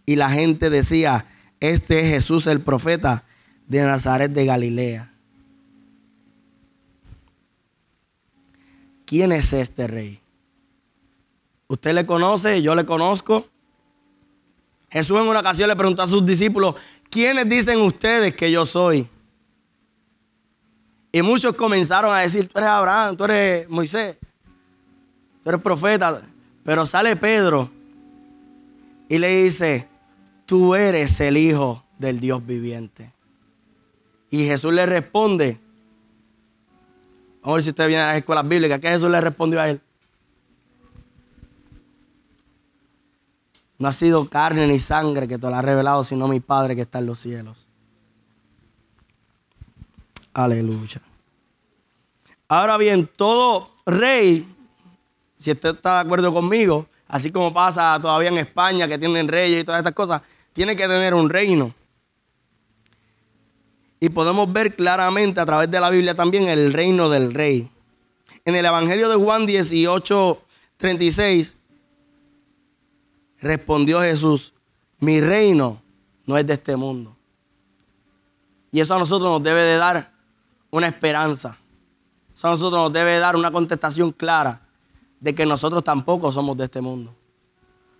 Y 0.05 0.15
la 0.17 0.29
gente 0.29 0.69
decía, 0.69 1.25
este 1.59 1.99
es 2.01 2.07
Jesús 2.07 2.47
el 2.47 2.61
profeta 2.61 3.23
de 3.67 3.83
Nazaret 3.83 4.31
de 4.31 4.45
Galilea. 4.45 5.15
¿quién 9.05 9.31
es 9.31 9.53
este 9.53 9.87
rey? 9.87 10.19
¿Usted 11.67 11.93
le 11.93 12.05
conoce? 12.05 12.61
¿Yo 12.61 12.75
le 12.75 12.85
conozco? 12.85 13.47
Jesús 14.95 15.19
en 15.19 15.27
una 15.27 15.41
ocasión 15.41 15.67
le 15.67 15.75
preguntó 15.75 16.03
a 16.03 16.07
sus 16.07 16.25
discípulos, 16.25 16.75
¿quiénes 17.09 17.49
dicen 17.49 17.81
ustedes 17.81 18.33
que 18.33 18.49
yo 18.49 18.65
soy? 18.65 19.09
Y 21.11 21.21
muchos 21.21 21.53
comenzaron 21.53 22.13
a 22.13 22.19
decir, 22.19 22.47
tú 22.47 22.57
eres 22.59 22.69
Abraham, 22.69 23.17
tú 23.17 23.25
eres 23.25 23.67
Moisés, 23.67 24.15
tú 25.43 25.49
eres 25.49 25.61
profeta. 25.61 26.21
Pero 26.63 26.85
sale 26.85 27.17
Pedro 27.17 27.69
y 29.09 29.17
le 29.17 29.43
dice, 29.43 29.85
tú 30.45 30.75
eres 30.75 31.19
el 31.19 31.35
Hijo 31.35 31.83
del 31.99 32.21
Dios 32.21 32.45
viviente. 32.45 33.11
Y 34.31 34.45
Jesús 34.45 34.73
le 34.73 34.85
responde, 34.85 35.59
Vamos 37.41 37.53
a 37.53 37.57
ver 37.57 37.63
si 37.63 37.69
usted 37.71 37.87
viene 37.87 38.01
a 38.01 38.07
las 38.07 38.17
escuelas 38.17 38.47
bíblicas. 38.47 38.79
¿Qué 38.79 38.89
Jesús 38.89 39.09
le 39.09 39.19
respondió 39.19 39.59
a 39.59 39.69
él? 39.69 39.81
No 43.77 43.87
ha 43.87 43.91
sido 43.91 44.29
carne 44.29 44.67
ni 44.67 44.79
sangre 44.79 45.27
que 45.27 45.37
te 45.37 45.47
lo 45.47 45.55
ha 45.55 45.61
revelado, 45.61 46.03
sino 46.03 46.27
mi 46.27 46.39
Padre 46.39 46.75
que 46.75 46.83
está 46.83 46.99
en 46.99 47.05
los 47.07 47.19
cielos. 47.19 47.67
Aleluya. 50.33 51.01
Ahora 52.47 52.77
bien, 52.77 53.09
todo 53.15 53.71
rey, 53.85 54.47
si 55.35 55.51
usted 55.51 55.75
está 55.75 55.95
de 55.95 56.01
acuerdo 56.01 56.33
conmigo, 56.33 56.87
así 57.07 57.31
como 57.31 57.53
pasa 57.53 57.97
todavía 58.01 58.29
en 58.29 58.37
España, 58.37 58.87
que 58.87 58.97
tienen 58.97 59.27
reyes 59.27 59.61
y 59.61 59.63
todas 59.63 59.79
estas 59.79 59.93
cosas, 59.93 60.21
tiene 60.53 60.75
que 60.75 60.87
tener 60.87 61.13
un 61.13 61.29
reino. 61.29 61.73
Y 63.99 64.09
podemos 64.09 64.51
ver 64.51 64.75
claramente 64.75 65.39
a 65.39 65.45
través 65.45 65.71
de 65.71 65.79
la 65.79 65.89
Biblia 65.89 66.13
también 66.13 66.47
el 66.47 66.71
reino 66.71 67.09
del 67.09 67.33
rey. 67.33 67.69
En 68.43 68.55
el 68.55 68.65
Evangelio 68.65 69.09
de 69.09 69.15
Juan 69.15 69.45
18, 69.45 70.41
36, 70.77 71.55
respondió 73.45 74.01
Jesús, 74.01 74.53
mi 74.99 75.21
reino 75.21 75.79
no 76.25 76.35
es 76.35 76.47
de 76.47 76.53
este 76.53 76.75
mundo. 76.75 77.15
Y 78.71 78.79
eso 78.79 78.95
a 78.95 78.99
nosotros 78.99 79.29
nos 79.31 79.43
debe 79.43 79.61
de 79.61 79.77
dar 79.77 80.11
una 80.71 80.87
esperanza. 80.87 81.55
Eso 82.35 82.47
a 82.47 82.51
nosotros 82.51 82.81
nos 82.81 82.93
debe 82.93 83.19
dar 83.19 83.35
una 83.35 83.51
contestación 83.51 84.11
clara 84.11 84.61
de 85.19 85.35
que 85.35 85.45
nosotros 85.45 85.83
tampoco 85.83 86.31
somos 86.31 86.57
de 86.57 86.63
este 86.63 86.81
mundo. 86.81 87.13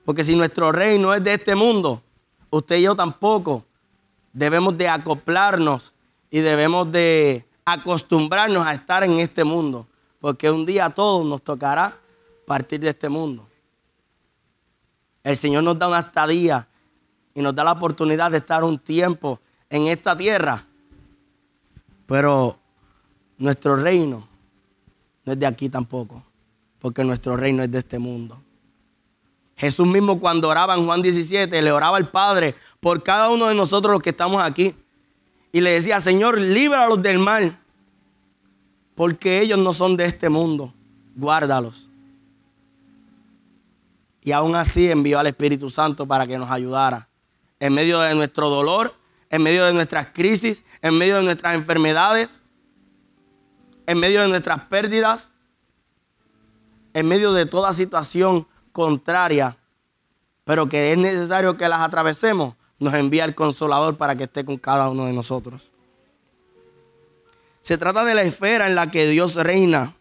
Porque 0.04 0.24
si 0.24 0.36
nuestro 0.36 0.72
reino 0.72 1.14
es 1.14 1.24
de 1.24 1.36
este 1.36 1.54
mundo, 1.56 2.02
usted 2.50 2.78
y 2.78 2.82
yo 2.82 2.96
tampoco 2.96 3.64
debemos 4.34 4.75
de 4.78 4.90
acoplarnos 4.90 5.94
y 6.32 6.40
debemos 6.40 6.92
de 6.92 7.46
acostumbrarnos 7.66 8.66
a 8.66 8.74
estar 8.74 9.04
en 9.04 9.20
este 9.20 9.44
mundo, 9.44 9.88
porque 10.20 10.50
un 10.50 10.66
día 10.66 10.86
a 10.86 10.90
todos 10.90 11.24
nos 11.24 11.44
tocará 11.44 11.98
partir 12.48 12.80
de 12.80 12.90
este 12.90 13.10
mundo. 13.10 13.48
El 15.25 15.36
Señor 15.36 15.63
nos 15.63 15.79
da 15.79 15.88
una 15.88 16.01
estadía 16.01 16.67
y 17.34 17.41
nos 17.41 17.55
da 17.55 17.63
la 17.63 17.72
oportunidad 17.72 18.29
de 18.29 18.38
estar 18.38 18.63
un 18.63 18.77
tiempo 18.77 19.39
en 19.72 19.88
esta 19.88 20.15
tierra, 20.15 20.63
pero 22.05 22.60
nuestro 23.39 23.75
reino 23.75 24.27
no 25.25 25.34
es 25.34 25.39
de 25.39 25.48
aquí 25.48 25.67
tampoco, 25.67 26.24
porque 26.77 27.03
nuestro 27.03 27.36
reino 27.36 27.63
es 27.63 27.72
de 27.72 27.79
este 27.79 27.98
mundo. 27.98 28.39
Jesús 29.58 29.88
mismo 29.88 30.20
cuando 30.20 30.48
oraba 30.48 30.75
en 30.75 30.86
Juan 30.86 31.01
17, 31.01 31.60
le 31.60 31.72
oraba 31.72 31.98
al 31.98 32.08
Padre 32.08 32.53
por 32.79 33.01
cada 33.01 33.32
uno 33.32 33.48
de 33.48 33.55
nosotros 33.55 33.94
los 33.94 34.03
que 34.03 34.12
estamos 34.12 34.44
aquí. 34.44 34.75
Y 35.51 35.60
le 35.60 35.72
decía, 35.72 36.00
Señor, 36.01 36.39
líbralos 36.39 37.01
del 37.01 37.17
mal, 37.17 37.58
porque 38.94 39.41
ellos 39.41 39.58
no 39.58 39.74
son 39.74 39.98
de 39.98 40.05
este 40.05 40.29
mundo. 40.29 40.72
Guárdalos. 41.15 41.85
Y 44.25 44.32
aún 44.32 44.55
así 44.55 44.89
envió 44.89 45.20
al 45.20 45.27
Espíritu 45.27 45.70
Santo 45.70 46.08
para 46.08 46.25
que 46.25 46.39
nos 46.39 46.50
ayudara. 46.50 47.08
En 47.60 47.74
medio 47.75 48.00
de 48.00 48.15
nuestro 48.15 48.50
dolor, 48.50 48.96
en 49.29 49.44
medio 49.44 49.65
de 49.65 49.72
nuestras 49.72 50.08
crisis, 50.08 50.65
en 50.82 50.98
medio 50.98 51.17
de 51.17 51.24
nuestras 51.24 51.53
enfermedades, 51.53 52.41
en 53.86 54.00
medio 54.00 54.24
de 54.24 54.27
nuestras 54.27 54.62
pérdidas, 54.62 55.32
en 56.96 57.08
medio 57.08 57.34
de 57.34 57.46
toda 57.46 57.72
situación 57.72 58.48
contraria, 58.72 59.58
pero 60.44 60.67
que 60.67 60.91
es 60.91 60.98
necesario 60.98 61.55
que 61.55 61.70
las 61.70 61.82
atravesemos, 61.82 62.55
nos 62.79 62.96
envía 62.96 63.25
el 63.25 63.36
consolador 63.36 63.96
para 63.96 64.15
que 64.15 64.24
esté 64.24 64.44
con 64.44 64.58
cada 64.58 64.89
uno 64.89 65.05
de 65.05 65.13
nosotros. 65.13 65.72
Se 67.62 67.77
trata 67.77 68.03
de 68.03 68.15
la 68.15 68.24
esfera 68.24 68.67
en 68.67 68.74
la 68.74 68.89
que 68.89 69.08
Dios 69.08 69.36
reina, 69.36 69.96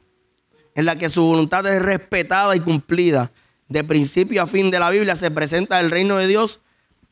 en 0.74 0.86
la 0.86 0.96
que 0.96 1.10
su 1.10 1.26
voluntad 1.26 1.66
es 1.66 1.82
respetada 1.82 2.56
y 2.56 2.60
cumplida. 2.60 3.30
De 3.68 3.83
principio 3.85 4.42
a 4.42 4.47
fin 4.47 4.71
de 4.71 4.78
la 4.78 4.90
Biblia 4.90 5.16
se 5.16 5.30
presenta 5.30 5.80
el 5.80 5.90
reino 5.90 6.16
de 6.16 6.26
Dios 6.26 6.61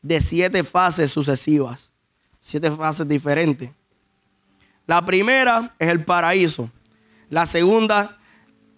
de 0.01 0.21
siete 0.21 0.63
fases 0.63 1.11
sucesivas, 1.11 1.91
siete 2.39 2.69
fases 2.71 3.07
diferentes. 3.07 3.71
La 4.85 5.05
primera 5.05 5.75
es 5.79 5.89
el 5.89 6.03
paraíso. 6.03 6.69
La 7.29 7.45
segunda 7.45 8.17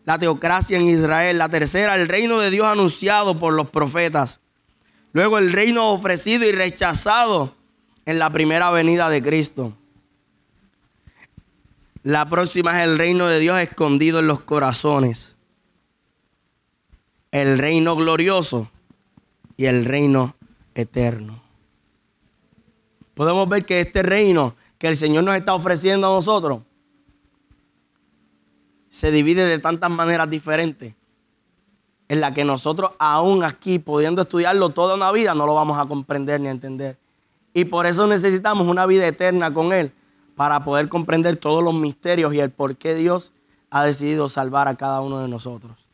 la 0.05 0.19
teocracia 0.19 0.77
en 0.77 0.85
Israel. 0.85 1.37
La 1.37 1.49
tercera, 1.49 1.95
el 1.95 2.07
reino 2.07 2.39
de 2.39 2.51
Dios 2.51 2.67
anunciado 2.67 3.37
por 3.37 3.53
los 3.53 3.69
profetas. 3.69 4.39
Luego 5.11 5.37
el 5.37 5.51
reino 5.51 5.91
ofrecido 5.91 6.45
y 6.45 6.51
rechazado 6.51 7.55
en 8.05 8.19
la 8.19 8.29
primera 8.29 8.69
venida 8.69 9.09
de 9.09 9.21
Cristo. 9.21 9.75
La 12.03 12.29
próxima 12.29 12.79
es 12.79 12.87
el 12.87 12.99
reino 12.99 13.27
de 13.27 13.39
Dios 13.39 13.59
escondido 13.59 14.19
en 14.19 14.27
los 14.27 14.41
corazones. 14.41 15.34
El 17.35 17.57
reino 17.57 17.97
glorioso 17.97 18.69
y 19.57 19.65
el 19.65 19.83
reino 19.83 20.37
eterno. 20.73 21.41
Podemos 23.13 23.49
ver 23.49 23.65
que 23.65 23.81
este 23.81 24.03
reino 24.03 24.55
que 24.77 24.87
el 24.87 24.95
Señor 24.95 25.25
nos 25.25 25.35
está 25.35 25.53
ofreciendo 25.53 26.07
a 26.07 26.15
nosotros 26.15 26.61
se 28.89 29.11
divide 29.11 29.45
de 29.45 29.59
tantas 29.59 29.91
maneras 29.91 30.29
diferentes 30.29 30.95
en 32.07 32.21
la 32.21 32.33
que 32.33 32.45
nosotros 32.45 32.91
aún 32.99 33.43
aquí, 33.43 33.79
pudiendo 33.79 34.21
estudiarlo 34.21 34.69
toda 34.69 34.95
una 34.95 35.11
vida, 35.11 35.35
no 35.35 35.45
lo 35.45 35.55
vamos 35.55 35.77
a 35.77 35.89
comprender 35.89 36.39
ni 36.39 36.47
a 36.47 36.51
entender. 36.51 36.97
Y 37.53 37.65
por 37.65 37.85
eso 37.85 38.07
necesitamos 38.07 38.65
una 38.65 38.85
vida 38.85 39.05
eterna 39.05 39.53
con 39.53 39.73
Él, 39.73 39.91
para 40.37 40.63
poder 40.63 40.87
comprender 40.87 41.35
todos 41.35 41.61
los 41.61 41.73
misterios 41.73 42.33
y 42.33 42.39
el 42.39 42.51
por 42.51 42.77
qué 42.77 42.95
Dios 42.95 43.33
ha 43.71 43.83
decidido 43.83 44.29
salvar 44.29 44.69
a 44.69 44.75
cada 44.75 45.01
uno 45.01 45.19
de 45.19 45.27
nosotros. 45.27 45.84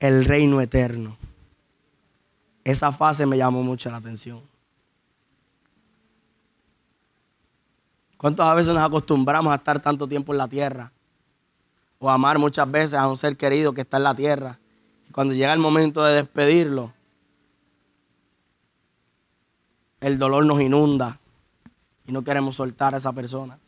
El 0.00 0.24
reino 0.24 0.60
eterno. 0.60 1.16
Esa 2.64 2.90
fase 2.90 3.26
me 3.26 3.36
llamó 3.36 3.62
mucho 3.62 3.90
la 3.90 3.98
atención. 3.98 4.40
¿Cuántas 8.16 8.54
veces 8.56 8.74
nos 8.74 8.82
acostumbramos 8.82 9.52
a 9.52 9.56
estar 9.56 9.80
tanto 9.80 10.06
tiempo 10.06 10.32
en 10.32 10.38
la 10.38 10.48
tierra? 10.48 10.90
O 11.98 12.10
amar 12.10 12.38
muchas 12.38 12.70
veces 12.70 12.94
a 12.94 13.08
un 13.08 13.16
ser 13.16 13.36
querido 13.36 13.72
que 13.72 13.82
está 13.82 13.98
en 13.98 14.04
la 14.04 14.14
tierra. 14.14 14.58
Y 15.08 15.12
cuando 15.12 15.34
llega 15.34 15.52
el 15.52 15.58
momento 15.58 16.02
de 16.02 16.14
despedirlo, 16.14 16.92
el 20.00 20.18
dolor 20.18 20.46
nos 20.46 20.60
inunda 20.62 21.18
y 22.06 22.12
no 22.12 22.24
queremos 22.24 22.56
soltar 22.56 22.94
a 22.94 22.98
esa 22.98 23.12
persona. 23.12 23.58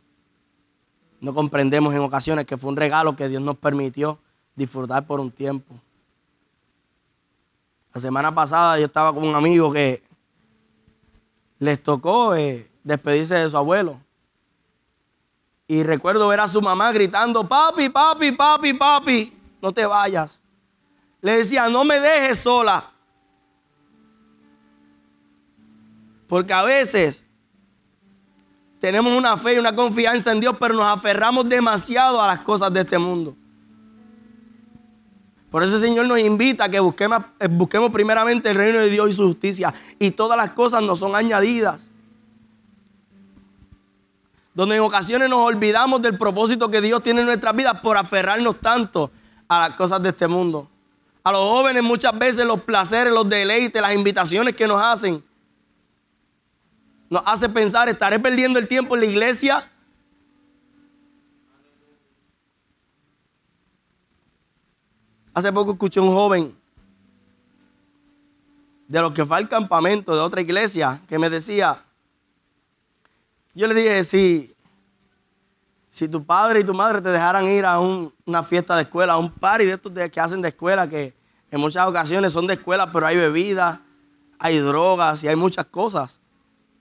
No 1.21 1.33
comprendemos 1.33 1.93
en 1.93 2.01
ocasiones 2.01 2.45
que 2.45 2.57
fue 2.57 2.71
un 2.71 2.75
regalo 2.75 3.15
que 3.15 3.29
Dios 3.29 3.41
nos 3.41 3.57
permitió 3.57 4.17
disfrutar 4.55 5.05
por 5.05 5.19
un 5.19 5.31
tiempo. 5.31 5.75
La 7.93 8.01
semana 8.01 8.33
pasada 8.33 8.79
yo 8.79 8.85
estaba 8.85 9.13
con 9.13 9.23
un 9.23 9.35
amigo 9.35 9.71
que 9.71 10.03
les 11.59 11.81
tocó 11.81 12.35
eh, 12.35 12.69
despedirse 12.83 13.35
de 13.35 13.49
su 13.49 13.55
abuelo. 13.55 13.99
Y 15.67 15.83
recuerdo 15.83 16.27
ver 16.27 16.39
a 16.39 16.47
su 16.47 16.61
mamá 16.61 16.91
gritando, 16.91 17.47
papi, 17.47 17.89
papi, 17.89 18.31
papi, 18.31 18.73
papi, 18.73 19.33
no 19.61 19.71
te 19.71 19.85
vayas. 19.85 20.41
Le 21.21 21.37
decía, 21.37 21.69
no 21.69 21.83
me 21.83 21.99
dejes 21.99 22.39
sola. 22.39 22.83
Porque 26.27 26.51
a 26.51 26.63
veces 26.63 27.23
tenemos 28.79 29.15
una 29.15 29.37
fe 29.37 29.53
y 29.53 29.59
una 29.59 29.75
confianza 29.75 30.31
en 30.31 30.39
Dios, 30.39 30.57
pero 30.59 30.73
nos 30.73 30.85
aferramos 30.85 31.47
demasiado 31.47 32.19
a 32.19 32.27
las 32.27 32.39
cosas 32.39 32.73
de 32.73 32.81
este 32.81 32.97
mundo. 32.97 33.35
Por 35.53 35.61
eso 35.61 35.75
el 35.75 35.81
Señor 35.81 36.07
nos 36.07 36.17
invita 36.17 36.63
a 36.63 36.69
que 36.69 36.79
busquemos, 36.79 37.19
busquemos 37.51 37.91
primeramente 37.91 38.49
el 38.49 38.57
reino 38.57 38.79
de 38.79 38.89
Dios 38.89 39.11
y 39.11 39.13
su 39.13 39.27
justicia. 39.27 39.71
Y 39.99 40.09
todas 40.09 40.35
las 40.35 40.49
cosas 40.49 40.81
nos 40.81 40.97
son 40.97 41.15
añadidas 41.15 41.91
donde 44.55 44.77
en 44.77 44.81
ocasiones 44.81 45.29
nos 45.29 45.41
olvidamos 45.41 46.01
del 46.01 46.17
propósito 46.17 46.71
que 46.71 46.81
Dios 46.81 47.03
tiene 47.03 47.19
en 47.21 47.27
nuestras 47.27 47.55
vidas 47.55 47.81
por 47.81 47.97
aferrarnos 47.97 48.59
tanto 48.61 49.11
a 49.47 49.67
las 49.67 49.77
cosas 49.77 50.01
de 50.01 50.09
este 50.09 50.27
mundo. 50.27 50.67
A 51.23 51.31
los 51.31 51.41
jóvenes 51.41 51.83
muchas 51.83 52.17
veces 52.17 52.47
los 52.47 52.63
placeres, 52.63 53.13
los 53.13 53.29
deleites, 53.29 53.79
las 53.79 53.93
invitaciones 53.93 54.55
que 54.55 54.65
nos 54.65 54.81
hacen, 54.81 55.23
nos 57.11 57.21
hace 57.27 57.47
pensar, 57.47 57.89
¿estaré 57.89 58.17
perdiendo 58.17 58.57
el 58.57 58.67
tiempo 58.67 58.95
en 58.95 59.01
la 59.01 59.05
iglesia? 59.05 59.71
Hace 65.33 65.51
poco 65.51 65.71
escuché 65.71 65.99
a 65.99 66.03
un 66.03 66.13
joven 66.13 66.55
de 68.87 69.01
los 69.01 69.11
que 69.13 69.25
fue 69.25 69.37
al 69.37 69.49
campamento 69.49 70.13
de 70.13 70.21
otra 70.21 70.41
iglesia 70.41 71.01
que 71.07 71.17
me 71.17 71.29
decía, 71.29 71.83
yo 73.55 73.67
le 73.67 73.73
dije, 73.73 74.03
si, 74.03 74.53
si 75.89 76.07
tu 76.07 76.23
padre 76.23 76.59
y 76.59 76.63
tu 76.63 76.73
madre 76.73 77.01
te 77.01 77.09
dejaran 77.09 77.47
ir 77.47 77.65
a 77.65 77.79
una 77.79 78.43
fiesta 78.43 78.75
de 78.75 78.83
escuela, 78.83 79.13
a 79.13 79.17
un 79.17 79.31
party 79.31 79.65
de 79.65 79.73
estos 79.73 79.91
que 80.09 80.19
hacen 80.19 80.41
de 80.41 80.49
escuela, 80.49 80.87
que 80.87 81.13
en 81.49 81.59
muchas 81.59 81.87
ocasiones 81.87 82.33
son 82.33 82.45
de 82.45 82.53
escuela, 82.53 82.91
pero 82.91 83.05
hay 83.07 83.15
bebidas, 83.15 83.79
hay 84.37 84.59
drogas 84.59 85.23
y 85.23 85.27
hay 85.27 85.35
muchas 85.35 85.65
cosas, 85.65 86.19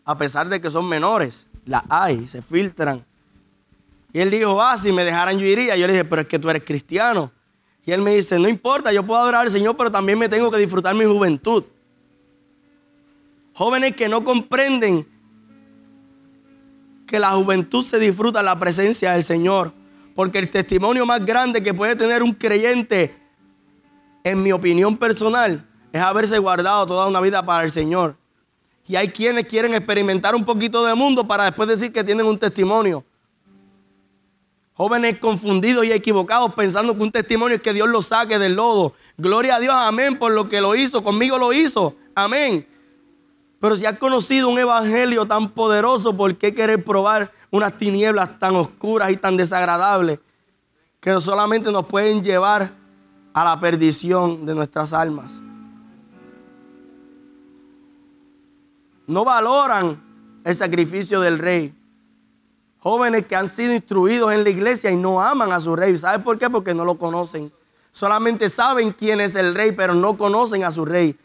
a 0.04 0.16
pesar 0.18 0.48
de 0.48 0.60
que 0.60 0.70
son 0.70 0.88
menores, 0.88 1.46
las 1.64 1.84
hay, 1.88 2.26
se 2.26 2.42
filtran. 2.42 3.04
Y 4.12 4.20
él 4.20 4.30
dijo, 4.30 4.60
ah, 4.60 4.76
si 4.76 4.92
me 4.92 5.04
dejaran 5.04 5.38
yo 5.38 5.46
iría. 5.46 5.76
Yo 5.76 5.86
le 5.86 5.94
dije, 5.94 6.04
pero 6.04 6.22
es 6.22 6.28
que 6.28 6.38
tú 6.38 6.50
eres 6.50 6.64
cristiano. 6.64 7.32
Y 7.84 7.90
él 7.90 8.00
me 8.00 8.14
dice, 8.14 8.38
no 8.38 8.48
importa, 8.48 8.92
yo 8.92 9.02
puedo 9.02 9.20
adorar 9.20 9.42
al 9.42 9.50
Señor, 9.50 9.76
pero 9.76 9.90
también 9.90 10.18
me 10.18 10.28
tengo 10.28 10.50
que 10.50 10.58
disfrutar 10.58 10.94
mi 10.94 11.04
juventud. 11.04 11.64
Jóvenes 13.54 13.96
que 13.96 14.08
no 14.08 14.22
comprenden 14.22 15.06
que 17.06 17.18
la 17.18 17.30
juventud 17.32 17.84
se 17.84 17.98
disfruta 17.98 18.38
en 18.38 18.46
la 18.46 18.58
presencia 18.58 19.12
del 19.12 19.24
Señor. 19.24 19.72
Porque 20.14 20.38
el 20.38 20.50
testimonio 20.50 21.06
más 21.06 21.24
grande 21.24 21.62
que 21.62 21.74
puede 21.74 21.96
tener 21.96 22.22
un 22.22 22.32
creyente, 22.32 23.14
en 24.24 24.42
mi 24.42 24.52
opinión 24.52 24.96
personal, 24.96 25.66
es 25.92 26.00
haberse 26.00 26.38
guardado 26.38 26.86
toda 26.86 27.08
una 27.08 27.20
vida 27.20 27.44
para 27.44 27.64
el 27.64 27.70
Señor. 27.70 28.16
Y 28.86 28.96
hay 28.96 29.08
quienes 29.08 29.46
quieren 29.46 29.74
experimentar 29.74 30.34
un 30.34 30.44
poquito 30.44 30.84
de 30.84 30.94
mundo 30.94 31.26
para 31.26 31.44
después 31.44 31.68
decir 31.68 31.92
que 31.92 32.04
tienen 32.04 32.26
un 32.26 32.38
testimonio. 32.38 33.04
Jóvenes 34.74 35.18
confundidos 35.18 35.84
y 35.84 35.92
equivocados 35.92 36.54
pensando 36.54 36.94
que 36.94 37.02
un 37.02 37.12
testimonio 37.12 37.56
es 37.56 37.62
que 37.62 37.74
Dios 37.74 37.88
los 37.88 38.06
saque 38.06 38.38
del 38.38 38.54
lodo. 38.54 38.94
Gloria 39.18 39.56
a 39.56 39.60
Dios, 39.60 39.74
amén, 39.76 40.18
por 40.18 40.32
lo 40.32 40.48
que 40.48 40.60
lo 40.60 40.74
hizo. 40.74 41.04
Conmigo 41.04 41.38
lo 41.38 41.52
hizo. 41.52 41.94
Amén. 42.14 42.66
Pero 43.60 43.76
si 43.76 43.86
has 43.86 43.98
conocido 43.98 44.48
un 44.48 44.58
evangelio 44.58 45.26
tan 45.26 45.50
poderoso, 45.50 46.16
¿por 46.16 46.34
qué 46.36 46.54
querer 46.54 46.82
probar 46.82 47.30
unas 47.50 47.76
tinieblas 47.76 48.38
tan 48.38 48.56
oscuras 48.56 49.10
y 49.10 49.16
tan 49.16 49.36
desagradables 49.36 50.18
que 51.00 51.20
solamente 51.20 51.70
nos 51.70 51.86
pueden 51.86 52.24
llevar 52.24 52.72
a 53.34 53.44
la 53.44 53.60
perdición 53.60 54.46
de 54.46 54.54
nuestras 54.54 54.92
almas? 54.92 55.42
No 59.06 59.24
valoran 59.24 60.02
el 60.44 60.54
sacrificio 60.56 61.20
del 61.20 61.38
rey. 61.38 61.74
Jóvenes 62.82 63.26
que 63.26 63.36
han 63.36 63.48
sido 63.48 63.72
instruidos 63.72 64.32
en 64.32 64.44
la 64.44 64.50
iglesia 64.50 64.90
y 64.90 64.96
no 64.96 65.20
aman 65.20 65.52
a 65.52 65.60
su 65.60 65.76
rey. 65.76 65.96
¿Sabes 65.96 66.22
por 66.22 66.38
qué? 66.38 66.50
Porque 66.50 66.74
no 66.74 66.84
lo 66.84 66.96
conocen. 66.96 67.52
Solamente 67.92 68.48
saben 68.48 68.92
quién 68.92 69.20
es 69.20 69.34
el 69.34 69.54
rey, 69.54 69.72
pero 69.72 69.94
no 69.94 70.16
conocen 70.16 70.64
a 70.64 70.72
su 70.72 70.84
rey. 70.84 71.16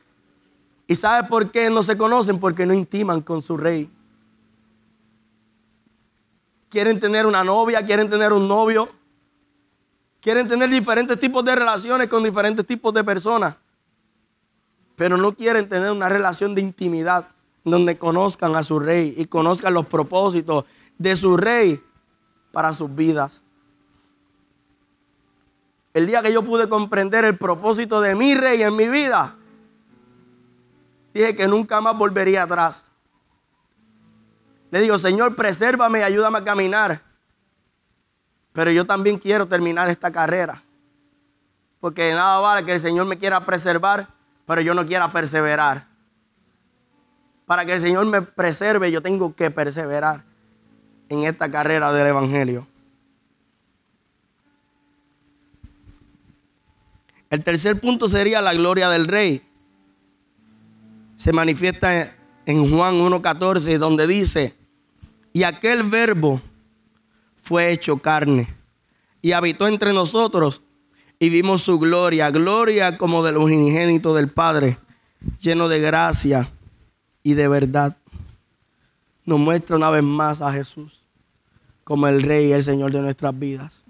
¿Y 0.85 0.95
sabe 0.95 1.27
por 1.27 1.49
qué 1.49 1.69
no 1.69 1.81
se 1.81 1.97
conocen? 1.97 2.39
Porque 2.39 2.65
no 2.65 2.73
intiman 2.73 3.21
con 3.21 3.41
su 3.41 3.57
rey. 3.57 3.89
Quieren 6.69 6.99
tener 6.99 7.25
una 7.25 7.43
novia, 7.43 7.83
quieren 7.85 8.09
tener 8.09 8.33
un 8.33 8.47
novio, 8.47 8.89
Quieren 10.27 10.45
tener 10.45 10.69
diferentes 10.69 11.17
tipos 11.19 11.45
de 11.45 11.55
relaciones 11.55 12.09
con 12.09 12.21
diferentes 12.21 12.65
tipos 12.65 12.93
de 12.93 13.01
personas. 13.01 13.55
Pero 14.95 15.15
no 15.15 15.31
quieren 15.31 15.69
tener 15.69 15.91
una 15.91 16.09
relación 16.09 16.55
de 16.55 16.59
intimidad 16.59 17.29
donde 17.63 17.97
conozcan 17.97 18.55
a 18.55 18.63
su 18.63 18.77
rey 18.77 19.13
y 19.15 19.25
conozcan 19.25 19.73
los 19.73 19.85
propósitos 19.85 20.65
de 20.97 21.15
su 21.15 21.37
rey 21.37 21.83
para 22.51 22.73
sus 22.73 22.93
vidas. 22.93 23.43
El 25.93 26.07
día 26.07 26.21
que 26.21 26.31
yo 26.31 26.43
pude 26.43 26.69
comprender 26.69 27.25
el 27.25 27.37
propósito 27.37 28.01
de 28.01 28.15
mi 28.15 28.35
rey 28.35 28.61
en 28.61 28.75
mi 28.75 28.87
vida, 28.87 29.35
dije 31.13 31.35
que 31.35 31.47
nunca 31.47 31.81
más 31.81 31.97
volvería 31.97 32.43
atrás. 32.43 32.85
Le 34.69 34.81
digo, 34.81 34.97
Señor, 34.97 35.35
presérvame 35.35 35.99
y 35.99 36.03
ayúdame 36.03 36.39
a 36.39 36.43
caminar. 36.43 37.01
Pero 38.53 38.71
yo 38.71 38.85
también 38.85 39.17
quiero 39.17 39.47
terminar 39.47 39.87
esta 39.89 40.11
carrera. 40.11 40.63
Porque 41.79 42.13
nada 42.13 42.39
vale 42.39 42.65
que 42.65 42.73
el 42.73 42.79
Señor 42.79 43.05
me 43.05 43.17
quiera 43.17 43.45
preservar, 43.45 44.07
pero 44.45 44.61
yo 44.61 44.73
no 44.73 44.85
quiera 44.85 45.11
perseverar. 45.11 45.87
Para 47.45 47.65
que 47.65 47.73
el 47.73 47.79
Señor 47.79 48.05
me 48.07 48.21
preserve, 48.21 48.91
yo 48.91 49.01
tengo 49.01 49.33
que 49.35 49.49
perseverar 49.49 50.23
en 51.09 51.23
esta 51.23 51.49
carrera 51.49 51.91
del 51.91 52.07
Evangelio. 52.07 52.67
El 57.29 57.43
tercer 57.43 57.79
punto 57.79 58.07
sería 58.07 58.41
la 58.41 58.53
gloria 58.53 58.89
del 58.89 59.07
Rey. 59.07 59.41
Se 61.17 61.33
manifiesta 61.33 62.15
en 62.45 62.71
Juan 62.71 62.95
1.14, 62.95 63.77
donde 63.77 64.07
dice, 64.07 64.55
y 65.33 65.43
aquel 65.43 65.83
verbo 65.83 66.41
fue 67.35 67.71
hecho 67.71 67.97
carne 67.97 68.53
y 69.21 69.33
habitó 69.33 69.67
entre 69.67 69.93
nosotros 69.93 70.61
y 71.19 71.29
vimos 71.29 71.63
su 71.63 71.79
gloria, 71.79 72.31
gloria 72.31 72.97
como 72.97 73.23
del 73.23 73.37
unigénito 73.37 74.13
del 74.13 74.29
Padre, 74.29 74.77
lleno 75.41 75.67
de 75.67 75.81
gracia 75.81 76.49
y 77.23 77.33
de 77.33 77.47
verdad. 77.47 77.97
Nos 79.25 79.39
muestra 79.39 79.75
una 79.75 79.89
vez 79.89 80.03
más 80.03 80.41
a 80.41 80.53
Jesús 80.53 80.96
como 81.87 82.05
el 82.09 82.21
Rey 82.21 82.47
y 82.47 82.51
el 82.51 82.63
Señor 82.63 82.91
de 82.91 82.99
nuestras 82.99 83.39
vidas. 83.39 83.85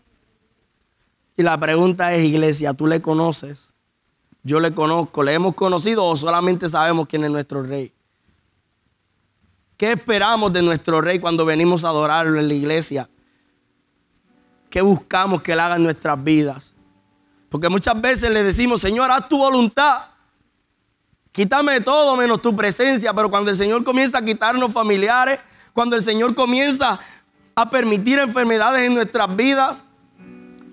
Y 1.35 1.41
la 1.41 1.59
pregunta 1.59 2.13
es, 2.13 2.23
iglesia, 2.23 2.75
¿tú 2.75 2.85
le 2.85 3.01
conoces? 3.01 3.71
Yo 4.43 4.59
le 4.59 4.71
conozco, 4.71 5.23
¿le 5.23 5.33
hemos 5.33 5.55
conocido 5.55 6.05
o 6.05 6.15
solamente 6.15 6.69
sabemos 6.69 7.07
quién 7.07 7.23
es 7.23 7.31
nuestro 7.31 7.63
Rey? 7.63 7.91
¿Qué 9.77 9.93
esperamos 9.93 10.53
de 10.53 10.61
nuestro 10.61 11.01
Rey 11.01 11.17
cuando 11.17 11.43
venimos 11.43 11.83
a 11.83 11.87
adorarlo 11.89 12.39
en 12.39 12.47
la 12.47 12.53
iglesia? 12.53 13.09
¿Qué 14.69 14.81
buscamos 14.81 15.41
que 15.41 15.53
Él 15.53 15.59
haga 15.59 15.77
en 15.77 15.83
nuestras 15.83 16.23
vidas? 16.23 16.75
Porque 17.49 17.67
muchas 17.67 17.99
veces 17.99 18.29
le 18.29 18.43
decimos, 18.43 18.79
Señor, 18.79 19.09
haz 19.09 19.27
tu 19.27 19.39
voluntad. 19.39 20.01
Quítame 21.31 21.81
todo 21.81 22.15
menos 22.15 22.43
tu 22.43 22.55
presencia. 22.55 23.11
Pero 23.11 23.31
cuando 23.31 23.49
el 23.49 23.57
Señor 23.57 23.83
comienza 23.83 24.19
a 24.19 24.21
quitarnos 24.21 24.71
familiares, 24.71 25.39
cuando 25.73 25.95
el 25.95 26.03
Señor 26.03 26.35
comienza 26.35 26.99
a 27.57 27.67
permitir 27.71 28.19
enfermedades 28.19 28.85
en 28.85 28.93
nuestras 28.93 29.35
vidas, 29.35 29.87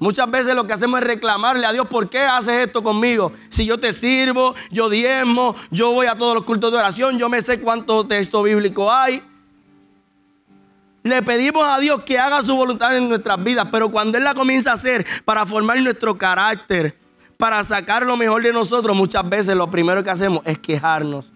Muchas 0.00 0.28
veces 0.28 0.54
lo 0.54 0.66
que 0.66 0.72
hacemos 0.72 1.00
es 1.00 1.06
reclamarle 1.06 1.64
a 1.64 1.72
Dios, 1.72 1.86
¿por 1.86 2.10
qué 2.10 2.18
haces 2.18 2.66
esto 2.66 2.82
conmigo? 2.82 3.32
Si 3.48 3.64
yo 3.64 3.78
te 3.78 3.92
sirvo, 3.92 4.54
yo 4.70 4.90
diezmo, 4.90 5.54
yo 5.70 5.92
voy 5.92 6.08
a 6.08 6.16
todos 6.16 6.34
los 6.34 6.42
cultos 6.42 6.72
de 6.72 6.78
oración, 6.78 7.16
yo 7.16 7.28
me 7.28 7.40
sé 7.40 7.60
cuánto 7.60 8.04
texto 8.04 8.42
bíblico 8.42 8.92
hay. 8.92 9.22
Le 11.04 11.22
pedimos 11.22 11.64
a 11.64 11.78
Dios 11.78 12.02
que 12.02 12.18
haga 12.18 12.42
su 12.42 12.56
voluntad 12.56 12.94
en 12.96 13.08
nuestras 13.08 13.42
vidas, 13.42 13.68
pero 13.70 13.88
cuando 13.88 14.18
Él 14.18 14.24
la 14.24 14.34
comienza 14.34 14.72
a 14.72 14.74
hacer 14.74 15.06
para 15.24 15.46
formar 15.46 15.80
nuestro 15.80 16.18
carácter, 16.18 16.98
para 17.38 17.62
sacar 17.62 18.04
lo 18.04 18.16
mejor 18.16 18.42
de 18.42 18.52
nosotros, 18.52 18.96
muchas 18.96 19.26
veces 19.26 19.54
lo 19.54 19.70
primero 19.70 20.02
que 20.02 20.10
hacemos 20.10 20.42
es 20.44 20.58
quejarnos. 20.58 21.32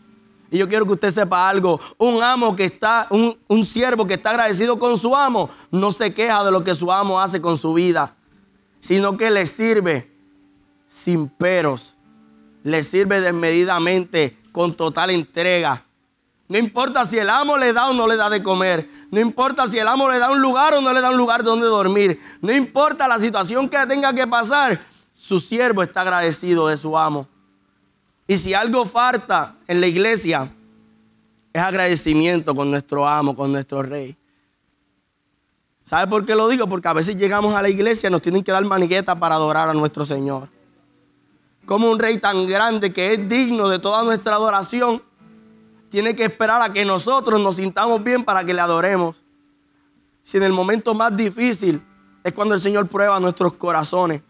Y 0.50 0.58
yo 0.58 0.68
quiero 0.68 0.86
que 0.86 0.92
usted 0.92 1.10
sepa 1.10 1.48
algo, 1.48 1.80
un 1.98 2.22
amo 2.22 2.56
que 2.56 2.64
está, 2.64 3.06
un, 3.10 3.36
un 3.48 3.64
siervo 3.64 4.06
que 4.06 4.14
está 4.14 4.30
agradecido 4.30 4.78
con 4.78 4.96
su 4.96 5.14
amo, 5.14 5.50
no 5.70 5.92
se 5.92 6.14
queja 6.14 6.42
de 6.44 6.50
lo 6.50 6.64
que 6.64 6.74
su 6.74 6.90
amo 6.90 7.20
hace 7.20 7.40
con 7.40 7.58
su 7.58 7.74
vida 7.74 8.14
sino 8.80 9.16
que 9.16 9.30
le 9.30 9.46
sirve 9.46 10.10
sin 10.86 11.28
peros, 11.28 11.94
le 12.62 12.82
sirve 12.82 13.20
desmedidamente, 13.20 14.38
con 14.52 14.74
total 14.74 15.10
entrega. 15.10 15.84
No 16.48 16.56
importa 16.56 17.04
si 17.04 17.18
el 17.18 17.28
amo 17.28 17.58
le 17.58 17.72
da 17.72 17.90
o 17.90 17.92
no 17.92 18.06
le 18.06 18.16
da 18.16 18.30
de 18.30 18.42
comer. 18.42 18.88
No 19.10 19.20
importa 19.20 19.68
si 19.68 19.78
el 19.78 19.86
amo 19.86 20.08
le 20.08 20.18
da 20.18 20.30
un 20.30 20.40
lugar 20.40 20.74
o 20.74 20.80
no 20.80 20.92
le 20.94 21.00
da 21.00 21.10
un 21.10 21.16
lugar 21.18 21.44
donde 21.44 21.66
dormir. 21.66 22.20
No 22.40 22.54
importa 22.54 23.06
la 23.06 23.18
situación 23.18 23.68
que 23.68 23.76
tenga 23.86 24.14
que 24.14 24.26
pasar. 24.26 24.80
Su 25.14 25.38
siervo 25.40 25.82
está 25.82 26.00
agradecido 26.00 26.68
de 26.68 26.78
su 26.78 26.96
amo. 26.96 27.28
Y 28.30 28.36
si 28.36 28.52
algo 28.52 28.84
falta 28.84 29.56
en 29.66 29.80
la 29.80 29.86
iglesia, 29.86 30.52
es 31.50 31.62
agradecimiento 31.62 32.54
con 32.54 32.70
nuestro 32.70 33.08
amo, 33.08 33.34
con 33.34 33.50
nuestro 33.50 33.82
rey. 33.82 34.14
¿Sabe 35.82 36.06
por 36.06 36.26
qué 36.26 36.34
lo 36.34 36.46
digo? 36.46 36.66
Porque 36.66 36.88
a 36.88 36.92
veces 36.92 37.16
llegamos 37.16 37.54
a 37.54 37.62
la 37.62 37.70
iglesia 37.70 38.08
y 38.08 38.10
nos 38.12 38.20
tienen 38.20 38.44
que 38.44 38.52
dar 38.52 38.62
manigueta 38.66 39.18
para 39.18 39.36
adorar 39.36 39.70
a 39.70 39.72
nuestro 39.72 40.04
Señor. 40.04 40.50
Como 41.64 41.90
un 41.90 41.98
rey 41.98 42.18
tan 42.18 42.46
grande 42.46 42.92
que 42.92 43.14
es 43.14 43.28
digno 43.28 43.66
de 43.66 43.78
toda 43.78 44.04
nuestra 44.04 44.34
adoración, 44.34 45.02
tiene 45.88 46.14
que 46.14 46.26
esperar 46.26 46.60
a 46.60 46.70
que 46.70 46.84
nosotros 46.84 47.40
nos 47.40 47.56
sintamos 47.56 48.04
bien 48.04 48.24
para 48.24 48.44
que 48.44 48.52
le 48.52 48.60
adoremos. 48.60 49.16
Si 50.22 50.36
en 50.36 50.42
el 50.42 50.52
momento 50.52 50.92
más 50.92 51.16
difícil 51.16 51.82
es 52.22 52.34
cuando 52.34 52.54
el 52.54 52.60
Señor 52.60 52.88
prueba 52.88 53.18
nuestros 53.20 53.54
corazones. 53.54 54.20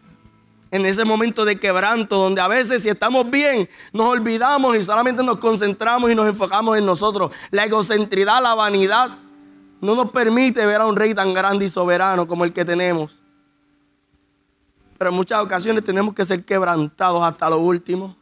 En 0.71 0.85
ese 0.85 1.03
momento 1.03 1.45
de 1.45 1.55
quebranto, 1.55 2.17
donde 2.17 2.41
a 2.41 2.47
veces 2.47 2.83
si 2.83 2.89
estamos 2.89 3.29
bien, 3.29 3.67
nos 3.91 4.07
olvidamos 4.07 4.77
y 4.77 4.83
solamente 4.83 5.23
nos 5.23 5.37
concentramos 5.37 6.11
y 6.11 6.15
nos 6.15 6.27
enfocamos 6.27 6.77
en 6.77 6.85
nosotros. 6.85 7.31
La 7.49 7.65
egocentridad, 7.65 8.41
la 8.41 8.53
vanidad, 8.53 9.17
no 9.81 9.95
nos 9.95 10.11
permite 10.11 10.65
ver 10.65 10.81
a 10.81 10.85
un 10.85 10.95
rey 10.95 11.15
tan 11.15 11.33
grande 11.33 11.65
y 11.65 11.69
soberano 11.69 12.27
como 12.27 12.45
el 12.45 12.53
que 12.53 12.63
tenemos. 12.65 13.23
Pero 14.97 15.09
en 15.09 15.15
muchas 15.15 15.39
ocasiones 15.39 15.83
tenemos 15.83 16.13
que 16.13 16.25
ser 16.25 16.43
quebrantados 16.43 17.23
hasta 17.23 17.49
lo 17.49 17.59
último. 17.59 18.15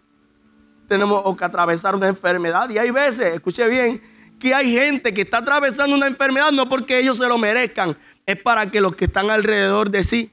Tenemos 0.87 1.35
que 1.35 1.43
atravesar 1.43 1.95
una 1.95 2.07
enfermedad. 2.07 2.69
Y 2.69 2.77
hay 2.77 2.91
veces, 2.91 3.33
escuche 3.33 3.67
bien, 3.67 4.01
que 4.39 4.53
hay 4.53 4.71
gente 4.71 5.13
que 5.13 5.23
está 5.23 5.39
atravesando 5.39 5.95
una 5.95 6.07
enfermedad 6.07 6.51
no 6.51 6.69
porque 6.69 6.99
ellos 6.99 7.17
se 7.17 7.27
lo 7.27 7.37
merezcan, 7.37 7.97
es 8.25 8.41
para 8.41 8.69
que 8.69 8.79
los 8.79 8.95
que 8.95 9.05
están 9.05 9.31
alrededor 9.31 9.89
de 9.89 10.03
sí 10.03 10.31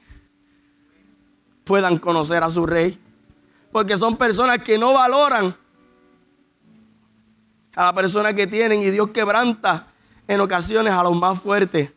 puedan 1.65 1.97
conocer 1.97 2.41
a 2.43 2.49
su 2.49 2.65
rey. 2.65 2.97
Porque 3.71 3.97
son 3.97 4.15
personas 4.15 4.59
que 4.59 4.77
no 4.77 4.93
valoran 4.93 5.53
a 7.75 7.83
la 7.83 7.93
persona 7.93 8.33
que 8.33 8.47
tienen 8.47 8.81
y 8.81 8.89
Dios 8.89 9.09
quebranta 9.09 9.87
en 10.27 10.39
ocasiones 10.39 10.93
a 10.93 11.03
los 11.03 11.15
más 11.15 11.39
fuertes, 11.41 11.91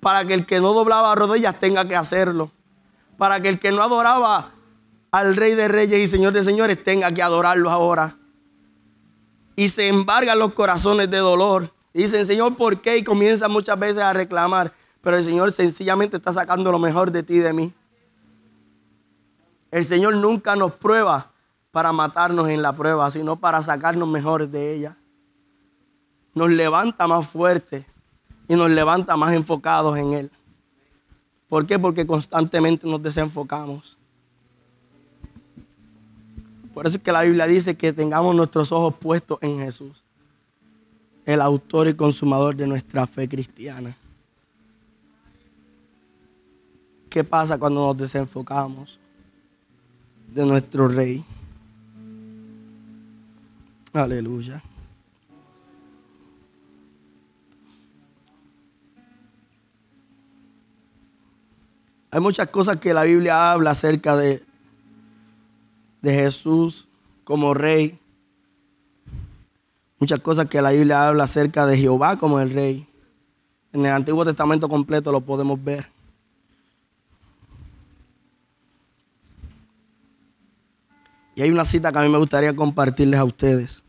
para 0.00 0.24
que 0.24 0.32
el 0.32 0.46
que 0.46 0.60
no 0.60 0.72
doblaba 0.72 1.14
rodillas 1.14 1.60
tenga 1.60 1.86
que 1.86 1.94
hacerlo, 1.94 2.50
para 3.18 3.38
que 3.40 3.50
el 3.50 3.58
que 3.58 3.70
no 3.70 3.82
adoraba 3.82 4.52
al 5.10 5.36
Rey 5.36 5.54
de 5.54 5.68
Reyes 5.68 6.00
y 6.00 6.06
Señor 6.06 6.32
de 6.32 6.42
Señores 6.42 6.82
tenga 6.82 7.12
que 7.12 7.22
adorarlo 7.22 7.70
ahora. 7.70 8.16
Y 9.56 9.68
se 9.68 9.88
embargan 9.88 10.38
los 10.38 10.54
corazones 10.54 11.10
de 11.10 11.18
dolor. 11.18 11.70
Y 11.92 12.02
dicen, 12.02 12.24
Señor, 12.24 12.56
¿por 12.56 12.80
qué? 12.80 12.96
Y 12.96 13.04
comienzan 13.04 13.50
muchas 13.50 13.78
veces 13.78 13.98
a 13.98 14.12
reclamar. 14.12 14.72
Pero 15.02 15.16
el 15.16 15.24
Señor 15.24 15.52
sencillamente 15.52 16.16
está 16.16 16.32
sacando 16.32 16.72
lo 16.72 16.78
mejor 16.78 17.10
de 17.10 17.22
ti 17.22 17.34
y 17.34 17.38
de 17.40 17.52
mí. 17.52 17.74
El 19.70 19.84
Señor 19.84 20.16
nunca 20.16 20.56
nos 20.56 20.72
prueba 20.72 21.30
para 21.70 21.92
matarnos 21.92 22.48
en 22.48 22.62
la 22.62 22.72
prueba, 22.72 23.10
sino 23.10 23.36
para 23.36 23.62
sacarnos 23.62 24.08
mejor 24.08 24.48
de 24.48 24.74
ella 24.74 24.96
nos 26.34 26.50
levanta 26.50 27.06
más 27.06 27.28
fuerte 27.28 27.86
y 28.48 28.54
nos 28.54 28.70
levanta 28.70 29.16
más 29.16 29.32
enfocados 29.34 29.96
en 29.96 30.12
Él. 30.12 30.30
¿Por 31.48 31.66
qué? 31.66 31.78
Porque 31.78 32.06
constantemente 32.06 32.86
nos 32.86 33.02
desenfocamos. 33.02 33.96
Por 36.72 36.86
eso 36.86 36.96
es 36.96 37.02
que 37.02 37.12
la 37.12 37.22
Biblia 37.22 37.46
dice 37.46 37.76
que 37.76 37.92
tengamos 37.92 38.34
nuestros 38.34 38.70
ojos 38.70 38.94
puestos 38.94 39.38
en 39.42 39.58
Jesús, 39.58 40.04
el 41.26 41.40
autor 41.40 41.88
y 41.88 41.94
consumador 41.94 42.54
de 42.54 42.66
nuestra 42.66 43.06
fe 43.06 43.28
cristiana. 43.28 43.96
¿Qué 47.08 47.24
pasa 47.24 47.58
cuando 47.58 47.88
nos 47.88 47.96
desenfocamos 47.96 48.99
de 50.32 50.46
nuestro 50.46 50.88
Rey? 50.88 51.24
Aleluya. 53.92 54.62
Hay 62.12 62.20
muchas 62.20 62.48
cosas 62.48 62.76
que 62.76 62.92
la 62.92 63.04
Biblia 63.04 63.52
habla 63.52 63.70
acerca 63.70 64.16
de, 64.16 64.42
de 66.02 66.14
Jesús 66.14 66.88
como 67.24 67.54
rey. 67.54 67.98
Muchas 70.00 70.18
cosas 70.20 70.48
que 70.48 70.60
la 70.60 70.72
Biblia 70.72 71.06
habla 71.06 71.24
acerca 71.24 71.66
de 71.66 71.76
Jehová 71.76 72.16
como 72.16 72.40
el 72.40 72.52
rey. 72.52 72.86
En 73.72 73.86
el 73.86 73.92
Antiguo 73.92 74.24
Testamento 74.24 74.68
completo 74.68 75.12
lo 75.12 75.20
podemos 75.20 75.62
ver. 75.62 75.86
Y 81.40 81.42
hay 81.42 81.50
una 81.50 81.64
cita 81.64 81.90
que 81.90 81.98
a 81.98 82.02
mí 82.02 82.10
me 82.10 82.18
gustaría 82.18 82.54
compartirles 82.54 83.18
a 83.18 83.24
ustedes. 83.24 83.82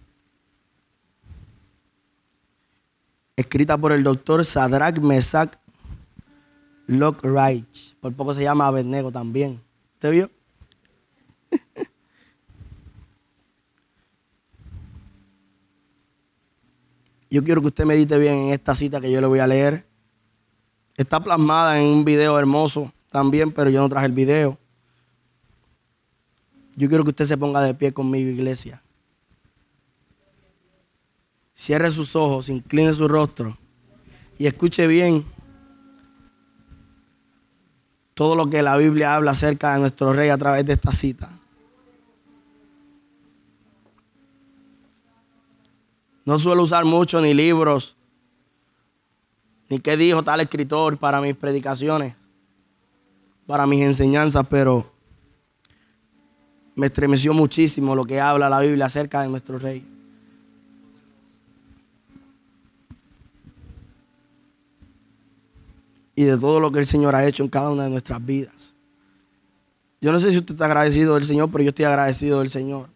Escrita 3.35 3.77
por 3.77 3.91
el 3.91 4.05
doctor 4.05 4.45
Sadrak 4.45 5.01
Mesak 5.01 5.59
Lockreich. 6.87 7.97
Por 7.99 8.13
poco 8.13 8.33
se 8.33 8.43
llama 8.43 8.67
Abednego 8.67 9.11
también. 9.11 9.59
¿Usted 9.95 10.11
vio? 10.11 10.31
Yo 17.29 17.43
quiero 17.43 17.59
que 17.59 17.67
usted 17.67 17.83
medite 17.83 18.17
bien 18.17 18.35
en 18.35 18.51
esta 18.51 18.73
cita 18.75 19.01
que 19.01 19.11
yo 19.11 19.19
le 19.19 19.27
voy 19.27 19.39
a 19.39 19.47
leer. 19.47 19.85
Está 20.95 21.19
plasmada 21.19 21.81
en 21.81 21.85
un 21.85 22.05
video 22.05 22.39
hermoso 22.39 22.93
también, 23.09 23.51
pero 23.51 23.69
yo 23.69 23.81
no 23.81 23.89
traje 23.89 24.05
el 24.05 24.13
video. 24.13 24.57
Yo 26.75 26.87
quiero 26.87 27.03
que 27.03 27.09
usted 27.09 27.25
se 27.25 27.37
ponga 27.37 27.61
de 27.61 27.73
pie 27.73 27.91
conmigo, 27.93 28.29
iglesia. 28.29 28.81
Cierre 31.53 31.91
sus 31.91 32.15
ojos, 32.15 32.49
incline 32.49 32.93
su 32.93 33.07
rostro 33.07 33.57
y 34.39 34.47
escuche 34.47 34.87
bien 34.87 35.23
todo 38.15 38.35
lo 38.35 38.49
que 38.49 38.63
la 38.63 38.77
Biblia 38.77 39.15
habla 39.15 39.31
acerca 39.31 39.73
de 39.73 39.81
nuestro 39.81 40.13
rey 40.13 40.29
a 40.29 40.37
través 40.37 40.65
de 40.65 40.73
esta 40.73 40.91
cita. 40.91 41.29
No 46.25 46.37
suelo 46.39 46.63
usar 46.63 46.85
mucho 46.85 47.21
ni 47.21 47.33
libros, 47.33 47.95
ni 49.69 49.79
qué 49.79 49.97
dijo 49.97 50.23
tal 50.23 50.41
escritor 50.41 50.97
para 50.97 51.21
mis 51.21 51.35
predicaciones, 51.35 52.15
para 53.45 53.67
mis 53.67 53.81
enseñanzas, 53.81 54.45
pero 54.49 54.91
me 56.81 56.87
estremeció 56.87 57.31
muchísimo 57.31 57.93
lo 57.93 58.05
que 58.05 58.19
habla 58.19 58.49
la 58.49 58.59
Biblia 58.59 58.87
acerca 58.87 59.21
de 59.21 59.29
nuestro 59.29 59.59
rey. 59.59 59.85
Y 66.15 66.23
de 66.23 66.35
todo 66.39 66.59
lo 66.59 66.71
que 66.71 66.79
el 66.79 66.87
Señor 66.87 67.13
ha 67.13 67.23
hecho 67.27 67.43
en 67.43 67.49
cada 67.49 67.69
una 67.69 67.83
de 67.83 67.91
nuestras 67.91 68.25
vidas. 68.25 68.73
Yo 70.01 70.11
no 70.11 70.19
sé 70.19 70.31
si 70.31 70.39
usted 70.39 70.55
está 70.55 70.65
agradecido 70.65 71.13
del 71.13 71.23
Señor, 71.23 71.51
pero 71.51 71.63
yo 71.63 71.69
estoy 71.69 71.85
agradecido 71.85 72.39
del 72.39 72.49
Señor. 72.49 72.89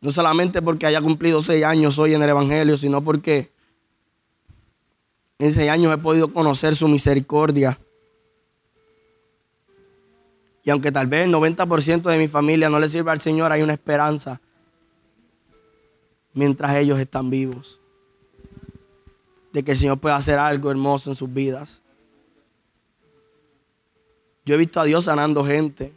No 0.00 0.12
solamente 0.12 0.62
porque 0.62 0.86
haya 0.86 1.02
cumplido 1.02 1.42
seis 1.42 1.64
años 1.64 1.98
hoy 1.98 2.14
en 2.14 2.22
el 2.22 2.28
Evangelio, 2.28 2.76
sino 2.76 3.02
porque 3.02 3.50
en 5.40 5.52
seis 5.52 5.68
años 5.68 5.92
he 5.92 5.98
podido 5.98 6.32
conocer 6.32 6.76
su 6.76 6.86
misericordia. 6.86 7.76
Y 10.64 10.70
aunque 10.70 10.90
tal 10.90 11.06
vez 11.06 11.26
el 11.26 11.32
90% 11.32 12.02
de 12.02 12.18
mi 12.18 12.26
familia 12.26 12.70
no 12.70 12.78
le 12.78 12.88
sirva 12.88 13.12
al 13.12 13.20
Señor, 13.20 13.52
hay 13.52 13.62
una 13.62 13.74
esperanza 13.74 14.40
mientras 16.32 16.74
ellos 16.76 16.98
están 16.98 17.28
vivos. 17.28 17.78
De 19.52 19.62
que 19.62 19.72
el 19.72 19.76
Señor 19.76 19.98
pueda 19.98 20.16
hacer 20.16 20.38
algo 20.38 20.70
hermoso 20.70 21.10
en 21.10 21.16
sus 21.16 21.32
vidas. 21.32 21.82
Yo 24.46 24.54
he 24.54 24.58
visto 24.58 24.80
a 24.80 24.84
Dios 24.84 25.04
sanando 25.04 25.44
gente. 25.44 25.92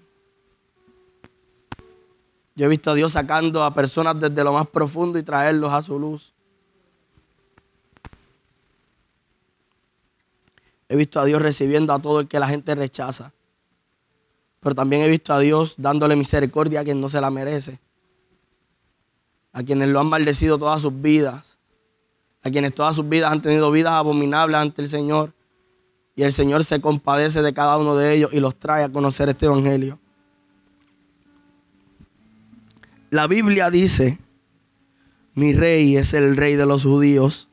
Yo 2.55 2.65
he 2.65 2.69
visto 2.69 2.91
a 2.91 2.93
Dios 2.93 3.13
sacando 3.13 3.63
a 3.63 3.73
personas 3.73 4.19
desde 4.19 4.43
lo 4.43 4.51
más 4.51 4.67
profundo 4.67 5.17
y 5.17 5.23
traerlos 5.23 5.71
a 5.71 5.81
su 5.81 5.97
luz. 5.97 6.33
He 10.89 10.95
visto 10.95 11.19
a 11.19 11.25
Dios 11.25 11.41
recibiendo 11.41 11.93
a 11.93 11.99
todo 11.99 12.19
el 12.19 12.27
que 12.27 12.39
la 12.39 12.47
gente 12.47 12.75
rechaza. 12.75 13.31
Pero 14.67 14.75
también 14.75 15.01
he 15.01 15.07
visto 15.07 15.33
a 15.33 15.39
Dios 15.39 15.75
dándole 15.77 16.17
misericordia 16.17 16.81
a 16.81 16.83
quien 16.83 16.99
no 16.99 17.07
se 17.07 17.21
la 17.21 17.31
merece. 17.31 17.79
A 19.53 19.63
quienes 19.63 19.87
lo 19.87 20.01
han 20.01 20.07
maldecido 20.07 20.57
todas 20.57 20.81
sus 20.81 21.01
vidas. 21.01 21.55
A 22.43 22.49
quienes 22.49 22.75
todas 22.75 22.93
sus 22.93 23.07
vidas 23.07 23.31
han 23.31 23.41
tenido 23.41 23.71
vidas 23.71 23.93
abominables 23.93 24.59
ante 24.59 24.81
el 24.81 24.89
Señor. 24.89 25.31
Y 26.17 26.23
el 26.23 26.33
Señor 26.33 26.65
se 26.65 26.81
compadece 26.81 27.41
de 27.41 27.53
cada 27.53 27.77
uno 27.77 27.95
de 27.95 28.13
ellos 28.13 28.33
y 28.33 28.41
los 28.41 28.57
trae 28.57 28.83
a 28.83 28.89
conocer 28.89 29.29
este 29.29 29.45
Evangelio. 29.45 29.99
La 33.09 33.25
Biblia 33.27 33.71
dice, 33.71 34.17
mi 35.33 35.53
rey 35.53 35.95
es 35.95 36.13
el 36.13 36.35
rey 36.35 36.57
de 36.57 36.65
los 36.65 36.83
judíos, 36.83 37.47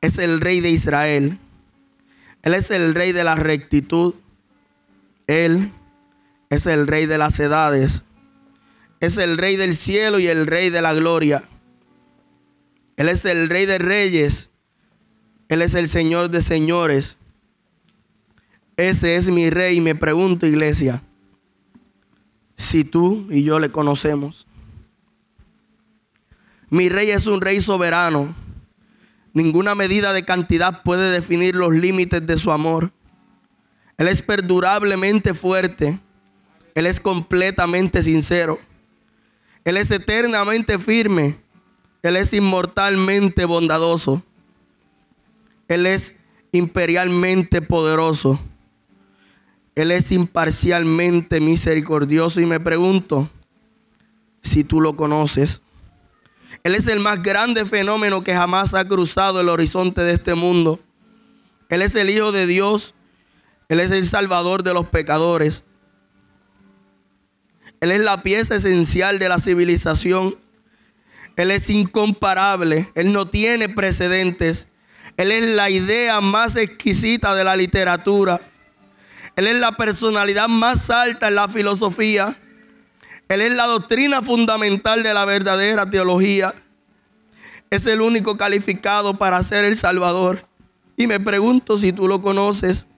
es 0.00 0.18
el 0.18 0.40
rey 0.40 0.60
de 0.60 0.70
Israel, 0.70 1.40
Él 2.42 2.54
es 2.54 2.70
el 2.70 2.94
rey 2.94 3.10
de 3.10 3.24
la 3.24 3.34
rectitud, 3.34 4.14
Él 5.28 5.72
es 6.50 6.66
el 6.66 6.88
rey 6.88 7.06
de 7.06 7.18
las 7.18 7.38
edades, 7.38 8.02
es 8.98 9.16
el 9.18 9.38
rey 9.38 9.54
del 9.54 9.76
cielo 9.76 10.18
y 10.18 10.26
el 10.26 10.48
rey 10.48 10.70
de 10.70 10.82
la 10.82 10.92
gloria, 10.94 11.44
Él 12.96 13.08
es 13.08 13.24
el 13.24 13.48
rey 13.48 13.66
de 13.66 13.78
reyes, 13.78 14.50
Él 15.48 15.62
es 15.62 15.74
el 15.74 15.86
Señor 15.86 16.30
de 16.30 16.42
señores. 16.42 17.16
Ese 18.76 19.16
es 19.16 19.28
mi 19.28 19.50
rey, 19.50 19.80
me 19.80 19.94
pregunto 19.94 20.46
iglesia 20.46 21.02
si 22.58 22.84
tú 22.84 23.26
y 23.30 23.44
yo 23.44 23.58
le 23.60 23.70
conocemos. 23.70 24.46
Mi 26.70 26.88
rey 26.88 27.10
es 27.10 27.26
un 27.26 27.40
rey 27.40 27.60
soberano. 27.60 28.34
Ninguna 29.32 29.74
medida 29.74 30.12
de 30.12 30.24
cantidad 30.24 30.82
puede 30.82 31.10
definir 31.10 31.54
los 31.54 31.72
límites 31.72 32.26
de 32.26 32.36
su 32.36 32.50
amor. 32.50 32.90
Él 33.98 34.08
es 34.08 34.22
perdurablemente 34.22 35.34
fuerte. 35.34 35.98
Él 36.74 36.86
es 36.86 37.00
completamente 37.00 38.02
sincero. 38.02 38.58
Él 39.64 39.76
es 39.76 39.90
eternamente 39.90 40.78
firme. 40.78 41.36
Él 42.02 42.16
es 42.16 42.32
inmortalmente 42.32 43.44
bondadoso. 43.44 44.22
Él 45.66 45.84
es 45.84 46.14
imperialmente 46.52 47.60
poderoso. 47.60 48.40
Él 49.74 49.90
es 49.90 50.10
imparcialmente 50.12 51.40
misericordioso 51.40 52.40
y 52.40 52.46
me 52.46 52.60
pregunto 52.60 53.28
si 54.42 54.64
tú 54.64 54.80
lo 54.80 54.94
conoces. 54.94 55.62
Él 56.62 56.74
es 56.74 56.86
el 56.86 57.00
más 57.00 57.22
grande 57.22 57.64
fenómeno 57.64 58.24
que 58.24 58.34
jamás 58.34 58.74
ha 58.74 58.86
cruzado 58.86 59.40
el 59.40 59.48
horizonte 59.48 60.00
de 60.02 60.12
este 60.12 60.34
mundo. 60.34 60.80
Él 61.68 61.82
es 61.82 61.94
el 61.94 62.10
Hijo 62.10 62.32
de 62.32 62.46
Dios. 62.46 62.94
Él 63.68 63.80
es 63.80 63.90
el 63.90 64.06
Salvador 64.06 64.62
de 64.62 64.72
los 64.72 64.88
pecadores. 64.88 65.64
Él 67.80 67.90
es 67.90 68.00
la 68.00 68.22
pieza 68.22 68.56
esencial 68.56 69.18
de 69.18 69.28
la 69.28 69.38
civilización. 69.38 70.36
Él 71.36 71.50
es 71.50 71.68
incomparable. 71.68 72.90
Él 72.94 73.12
no 73.12 73.26
tiene 73.26 73.68
precedentes. 73.68 74.68
Él 75.18 75.30
es 75.30 75.44
la 75.44 75.68
idea 75.68 76.20
más 76.20 76.56
exquisita 76.56 77.34
de 77.34 77.44
la 77.44 77.56
literatura. 77.56 78.40
Él 79.36 79.46
es 79.46 79.56
la 79.56 79.72
personalidad 79.72 80.48
más 80.48 80.88
alta 80.90 81.28
en 81.28 81.34
la 81.34 81.46
filosofía. 81.48 82.36
Él 83.28 83.42
es 83.42 83.52
la 83.52 83.66
doctrina 83.66 84.22
fundamental 84.22 85.02
de 85.02 85.12
la 85.12 85.26
verdadera 85.26 85.88
teología. 85.88 86.54
Es 87.68 87.86
el 87.86 88.00
único 88.00 88.38
calificado 88.38 89.14
para 89.14 89.42
ser 89.42 89.66
el 89.66 89.76
Salvador. 89.76 90.48
Y 90.96 91.06
me 91.06 91.20
pregunto 91.20 91.76
si 91.76 91.92
tú 91.92 92.08
lo 92.08 92.22
conoces. 92.22 92.88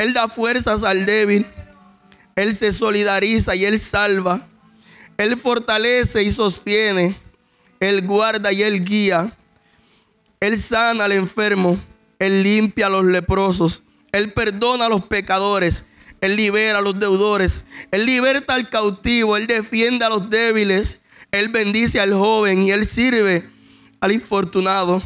Él 0.00 0.14
da 0.14 0.28
fuerzas 0.28 0.82
al 0.82 1.04
débil. 1.04 1.44
Él 2.34 2.56
se 2.56 2.72
solidariza 2.72 3.54
y 3.54 3.66
Él 3.66 3.78
salva. 3.78 4.48
Él 5.18 5.36
fortalece 5.36 6.22
y 6.22 6.30
sostiene. 6.30 7.20
Él 7.80 8.06
guarda 8.06 8.50
y 8.50 8.62
Él 8.62 8.82
guía. 8.82 9.36
Él 10.40 10.58
sana 10.58 11.04
al 11.04 11.12
enfermo. 11.12 11.78
Él 12.18 12.42
limpia 12.42 12.86
a 12.86 12.88
los 12.88 13.04
leprosos. 13.04 13.82
Él 14.10 14.32
perdona 14.32 14.86
a 14.86 14.88
los 14.88 15.04
pecadores. 15.04 15.84
Él 16.22 16.34
libera 16.34 16.78
a 16.78 16.82
los 16.82 16.98
deudores. 16.98 17.64
Él 17.90 18.06
liberta 18.06 18.54
al 18.54 18.70
cautivo. 18.70 19.36
Él 19.36 19.46
defiende 19.46 20.06
a 20.06 20.08
los 20.08 20.30
débiles. 20.30 20.98
Él 21.30 21.50
bendice 21.50 22.00
al 22.00 22.14
joven 22.14 22.62
y 22.62 22.70
él 22.72 22.88
sirve 22.88 23.46
al 24.00 24.12
infortunado. 24.12 25.02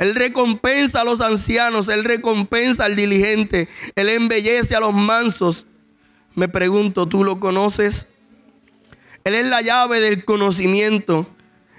Él 0.00 0.16
recompensa 0.16 1.02
a 1.02 1.04
los 1.04 1.20
ancianos. 1.20 1.86
Él 1.86 2.02
recompensa 2.02 2.86
al 2.86 2.96
diligente. 2.96 3.68
Él 3.94 4.08
embellece 4.08 4.74
a 4.74 4.80
los 4.80 4.92
mansos. 4.92 5.68
Me 6.34 6.48
pregunto, 6.48 7.06
¿tú 7.06 7.22
lo 7.22 7.38
conoces? 7.38 8.08
Él 9.22 9.36
es 9.36 9.46
la 9.46 9.62
llave 9.62 10.00
del 10.00 10.24
conocimiento. 10.24 11.28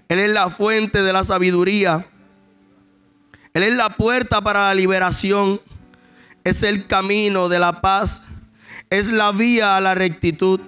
Él 0.08 0.20
es 0.20 0.30
la 0.30 0.50
fuente 0.50 1.02
de 1.02 1.12
la 1.12 1.26
sabiduría. 1.26 2.08
Él 3.54 3.64
es 3.64 3.74
la 3.74 3.90
puerta 3.90 4.40
para 4.40 4.68
la 4.68 4.74
liberación 4.74 5.60
es 6.44 6.64
el 6.64 6.88
camino 6.88 7.50
de 7.50 7.60
la 7.60 7.82
paz, 7.82 8.24
es 8.90 9.12
la 9.12 9.32
vía 9.32 9.78
a 9.78 9.82
la 9.82 9.96
rectitud, 9.96 10.60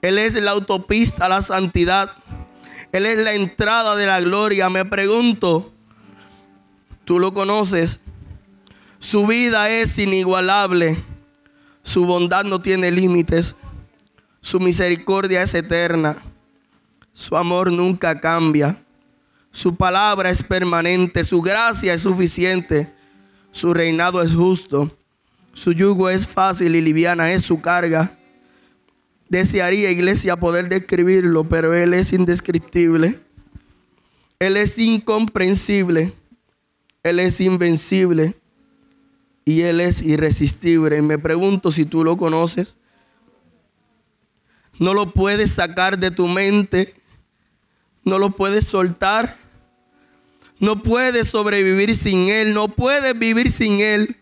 Él 0.00 0.18
es 0.18 0.34
la 0.34 0.52
autopista 0.52 1.26
a 1.26 1.28
la 1.28 1.42
santidad, 1.42 2.12
Él 2.92 3.06
es 3.06 3.18
la 3.18 3.34
entrada 3.34 3.96
de 3.96 4.06
la 4.06 4.20
gloria. 4.20 4.68
Me 4.70 4.84
pregunto, 4.84 5.71
¿tú 7.04 7.18
lo 7.18 7.32
conoces? 7.32 8.00
Su 8.98 9.26
vida 9.26 9.68
es 9.68 9.98
inigualable, 9.98 10.96
Su 11.82 12.06
bondad 12.06 12.44
no 12.44 12.60
tiene 12.60 12.92
límites. 12.92 13.56
Su 14.40 14.60
misericordia 14.60 15.42
es 15.42 15.54
eterna. 15.54 16.16
Su 17.12 17.36
amor 17.36 17.72
nunca 17.72 18.20
cambia. 18.20 18.80
Su 19.50 19.74
palabra 19.74 20.30
es 20.30 20.42
permanente. 20.42 21.24
Su 21.24 21.42
gracia 21.42 21.92
es 21.94 22.02
suficiente. 22.02 22.92
Su 23.50 23.74
reinado 23.74 24.22
es 24.22 24.32
justo. 24.34 24.96
Su 25.52 25.72
yugo 25.72 26.08
es 26.08 26.26
fácil 26.26 26.76
y 26.76 26.80
liviana 26.80 27.32
es 27.32 27.42
su 27.42 27.60
carga. 27.60 28.16
Desearía, 29.28 29.90
iglesia, 29.90 30.36
poder 30.36 30.68
describirlo, 30.68 31.44
pero 31.44 31.74
Él 31.74 31.94
es 31.94 32.12
indescriptible. 32.12 33.18
Él 34.38 34.56
es 34.56 34.78
incomprensible. 34.78 36.12
Él 37.02 37.18
es 37.20 37.40
invencible. 37.40 38.34
Y 39.44 39.62
Él 39.62 39.80
es 39.80 40.02
irresistible. 40.02 41.02
me 41.02 41.18
pregunto 41.18 41.70
si 41.70 41.84
tú 41.84 42.04
lo 42.04 42.16
conoces. 42.16 42.76
No 44.78 44.94
lo 44.94 45.12
puedes 45.12 45.52
sacar 45.52 45.98
de 45.98 46.10
tu 46.10 46.28
mente. 46.28 46.94
No 48.04 48.18
lo 48.18 48.30
puedes 48.30 48.66
soltar. 48.66 49.36
No 50.58 50.82
puedes 50.82 51.28
sobrevivir 51.28 51.96
sin 51.96 52.28
Él. 52.28 52.54
No 52.54 52.68
puedes 52.68 53.18
vivir 53.18 53.50
sin 53.50 53.80
Él. 53.80 54.16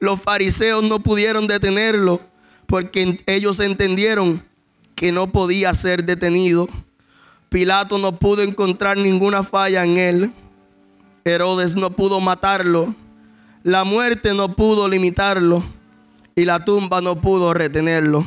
Los 0.00 0.20
fariseos 0.20 0.82
no 0.82 1.00
pudieron 1.00 1.46
detenerlo 1.46 2.20
porque 2.66 3.22
ellos 3.26 3.60
entendieron 3.60 4.44
que 4.94 5.10
no 5.10 5.28
podía 5.28 5.72
ser 5.74 6.04
detenido. 6.04 6.68
Pilato 7.48 7.98
no 7.98 8.12
pudo 8.12 8.42
encontrar 8.42 8.98
ninguna 8.98 9.42
falla 9.42 9.84
en 9.84 9.96
él. 9.96 10.32
Herodes 11.28 11.74
no 11.74 11.90
pudo 11.90 12.20
matarlo. 12.20 12.94
La 13.62 13.84
muerte 13.84 14.34
no 14.34 14.54
pudo 14.54 14.88
limitarlo. 14.88 15.62
Y 16.34 16.44
la 16.44 16.64
tumba 16.64 17.00
no 17.00 17.16
pudo 17.16 17.52
retenerlo. 17.54 18.24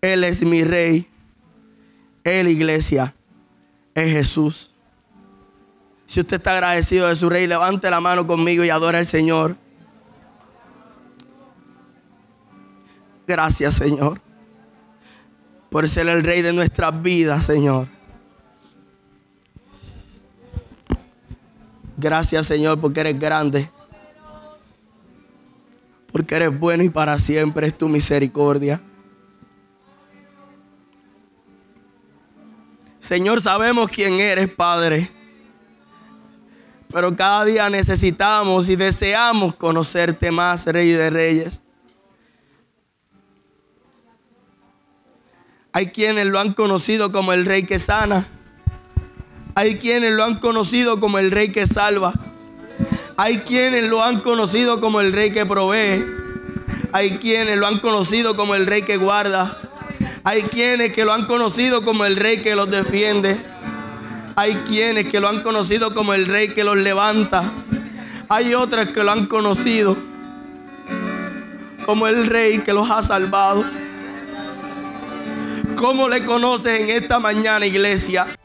Él 0.00 0.24
es 0.24 0.42
mi 0.42 0.64
rey. 0.64 1.08
Él, 2.24 2.48
iglesia, 2.48 3.14
es 3.94 4.12
Jesús. 4.12 4.70
Si 6.06 6.20
usted 6.20 6.36
está 6.36 6.52
agradecido 6.52 7.08
de 7.08 7.16
su 7.16 7.28
rey, 7.28 7.46
levante 7.46 7.90
la 7.90 8.00
mano 8.00 8.26
conmigo 8.26 8.64
y 8.64 8.70
adora 8.70 8.98
al 8.98 9.06
Señor. 9.06 9.56
Gracias, 13.26 13.74
Señor, 13.74 14.20
por 15.68 15.86
ser 15.86 16.08
el 16.08 16.24
rey 16.24 16.40
de 16.40 16.54
nuestras 16.54 17.02
vidas, 17.02 17.44
Señor. 17.44 17.97
Gracias, 22.00 22.46
Señor, 22.46 22.80
porque 22.80 23.00
eres 23.00 23.18
grande. 23.18 23.68
Porque 26.12 26.36
eres 26.36 26.56
bueno 26.56 26.84
y 26.84 26.88
para 26.88 27.18
siempre 27.18 27.66
es 27.66 27.76
tu 27.76 27.88
misericordia. 27.88 28.80
Señor, 33.00 33.40
sabemos 33.40 33.90
quién 33.90 34.20
eres, 34.20 34.48
Padre. 34.48 35.10
Pero 36.92 37.16
cada 37.16 37.44
día 37.44 37.68
necesitamos 37.68 38.68
y 38.68 38.76
deseamos 38.76 39.56
conocerte 39.56 40.30
más, 40.30 40.66
Rey 40.66 40.92
de 40.92 41.10
Reyes. 41.10 41.60
Hay 45.72 45.88
quienes 45.88 46.26
lo 46.26 46.38
han 46.38 46.54
conocido 46.54 47.10
como 47.10 47.32
el 47.32 47.44
rey 47.44 47.64
que 47.64 47.80
sana. 47.80 48.24
Hay 49.58 49.74
quienes 49.74 50.12
lo 50.12 50.22
han 50.22 50.36
conocido 50.36 51.00
como 51.00 51.18
el 51.18 51.32
rey 51.32 51.50
que 51.50 51.66
salva. 51.66 52.12
Hay 53.16 53.38
quienes 53.38 53.90
lo 53.90 54.04
han 54.04 54.20
conocido 54.20 54.80
como 54.80 55.00
el 55.00 55.12
rey 55.12 55.32
que 55.32 55.44
provee. 55.46 56.06
Hay 56.92 57.18
quienes 57.18 57.58
lo 57.58 57.66
han 57.66 57.80
conocido 57.80 58.36
como 58.36 58.54
el 58.54 58.68
rey 58.68 58.82
que 58.82 58.98
guarda. 58.98 59.58
Hay 60.22 60.42
quienes 60.42 60.92
que 60.92 61.04
lo 61.04 61.12
han 61.12 61.26
conocido 61.26 61.82
como 61.82 62.04
el 62.04 62.14
rey 62.14 62.38
que 62.38 62.54
los 62.54 62.70
defiende. 62.70 63.36
Hay 64.36 64.54
quienes 64.64 65.08
que 65.08 65.18
lo 65.18 65.26
han 65.26 65.42
conocido 65.42 65.92
como 65.92 66.14
el 66.14 66.26
rey 66.26 66.50
que 66.50 66.62
los 66.62 66.76
levanta. 66.76 67.42
Hay 68.28 68.54
otras 68.54 68.90
que 68.90 69.02
lo 69.02 69.10
han 69.10 69.26
conocido 69.26 69.96
como 71.84 72.06
el 72.06 72.26
rey 72.26 72.60
que 72.60 72.72
los 72.72 72.88
ha 72.88 73.02
salvado. 73.02 73.64
¿Cómo 75.74 76.08
le 76.08 76.22
conoces 76.22 76.80
en 76.80 76.90
esta 76.90 77.18
mañana, 77.18 77.66
iglesia? 77.66 78.38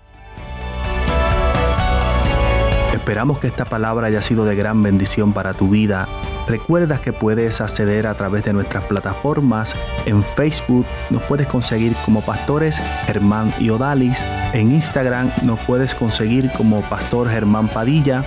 Esperamos 3.04 3.40
que 3.40 3.48
esta 3.48 3.66
palabra 3.66 4.08
haya 4.08 4.22
sido 4.22 4.46
de 4.46 4.56
gran 4.56 4.82
bendición 4.82 5.34
para 5.34 5.54
tu 5.54 5.68
vida. 5.68 6.08
Recuerda 6.48 7.02
que 7.02 7.12
puedes 7.12 7.60
acceder 7.60 8.08
a 8.08 8.14
través 8.14 8.46
de 8.46 8.54
nuestras 8.54 8.86
plataformas. 8.86 9.76
En 10.06 10.24
Facebook 10.24 10.86
nos 11.10 11.22
puedes 11.24 11.48
conseguir 11.48 11.98
como 12.06 12.22
pastores 12.22 12.82
Germán 13.06 13.54
y 13.60 13.72
Odalis. 13.72 14.26
En 14.54 14.72
Instagram 14.72 15.30
nos 15.42 15.60
puedes 15.60 15.96
conseguir 15.96 16.50
como 16.54 16.82
Pastor 16.84 17.30
Germán 17.30 17.68
Padilla. 17.68 18.24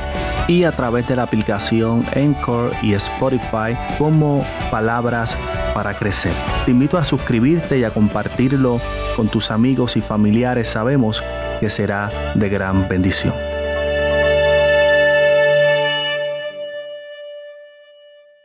Y 0.46 0.64
a 0.64 0.72
través 0.72 1.08
de 1.08 1.16
la 1.16 1.22
aplicación 1.22 2.04
Encore 2.12 2.76
y 2.82 2.92
Spotify 2.92 3.78
como 3.96 4.44
Palabras 4.70 5.34
para 5.72 5.94
crecer. 5.94 6.34
Te 6.66 6.72
invito 6.72 6.98
a 6.98 7.04
suscribirte 7.06 7.78
y 7.78 7.84
a 7.84 7.94
compartirlo 7.94 8.78
con 9.16 9.28
tus 9.28 9.50
amigos 9.50 9.96
y 9.96 10.02
familiares. 10.02 10.68
Sabemos 10.68 11.24
que 11.60 11.70
será 11.70 12.10
de 12.34 12.50
gran 12.50 12.86
bendición. 12.88 13.55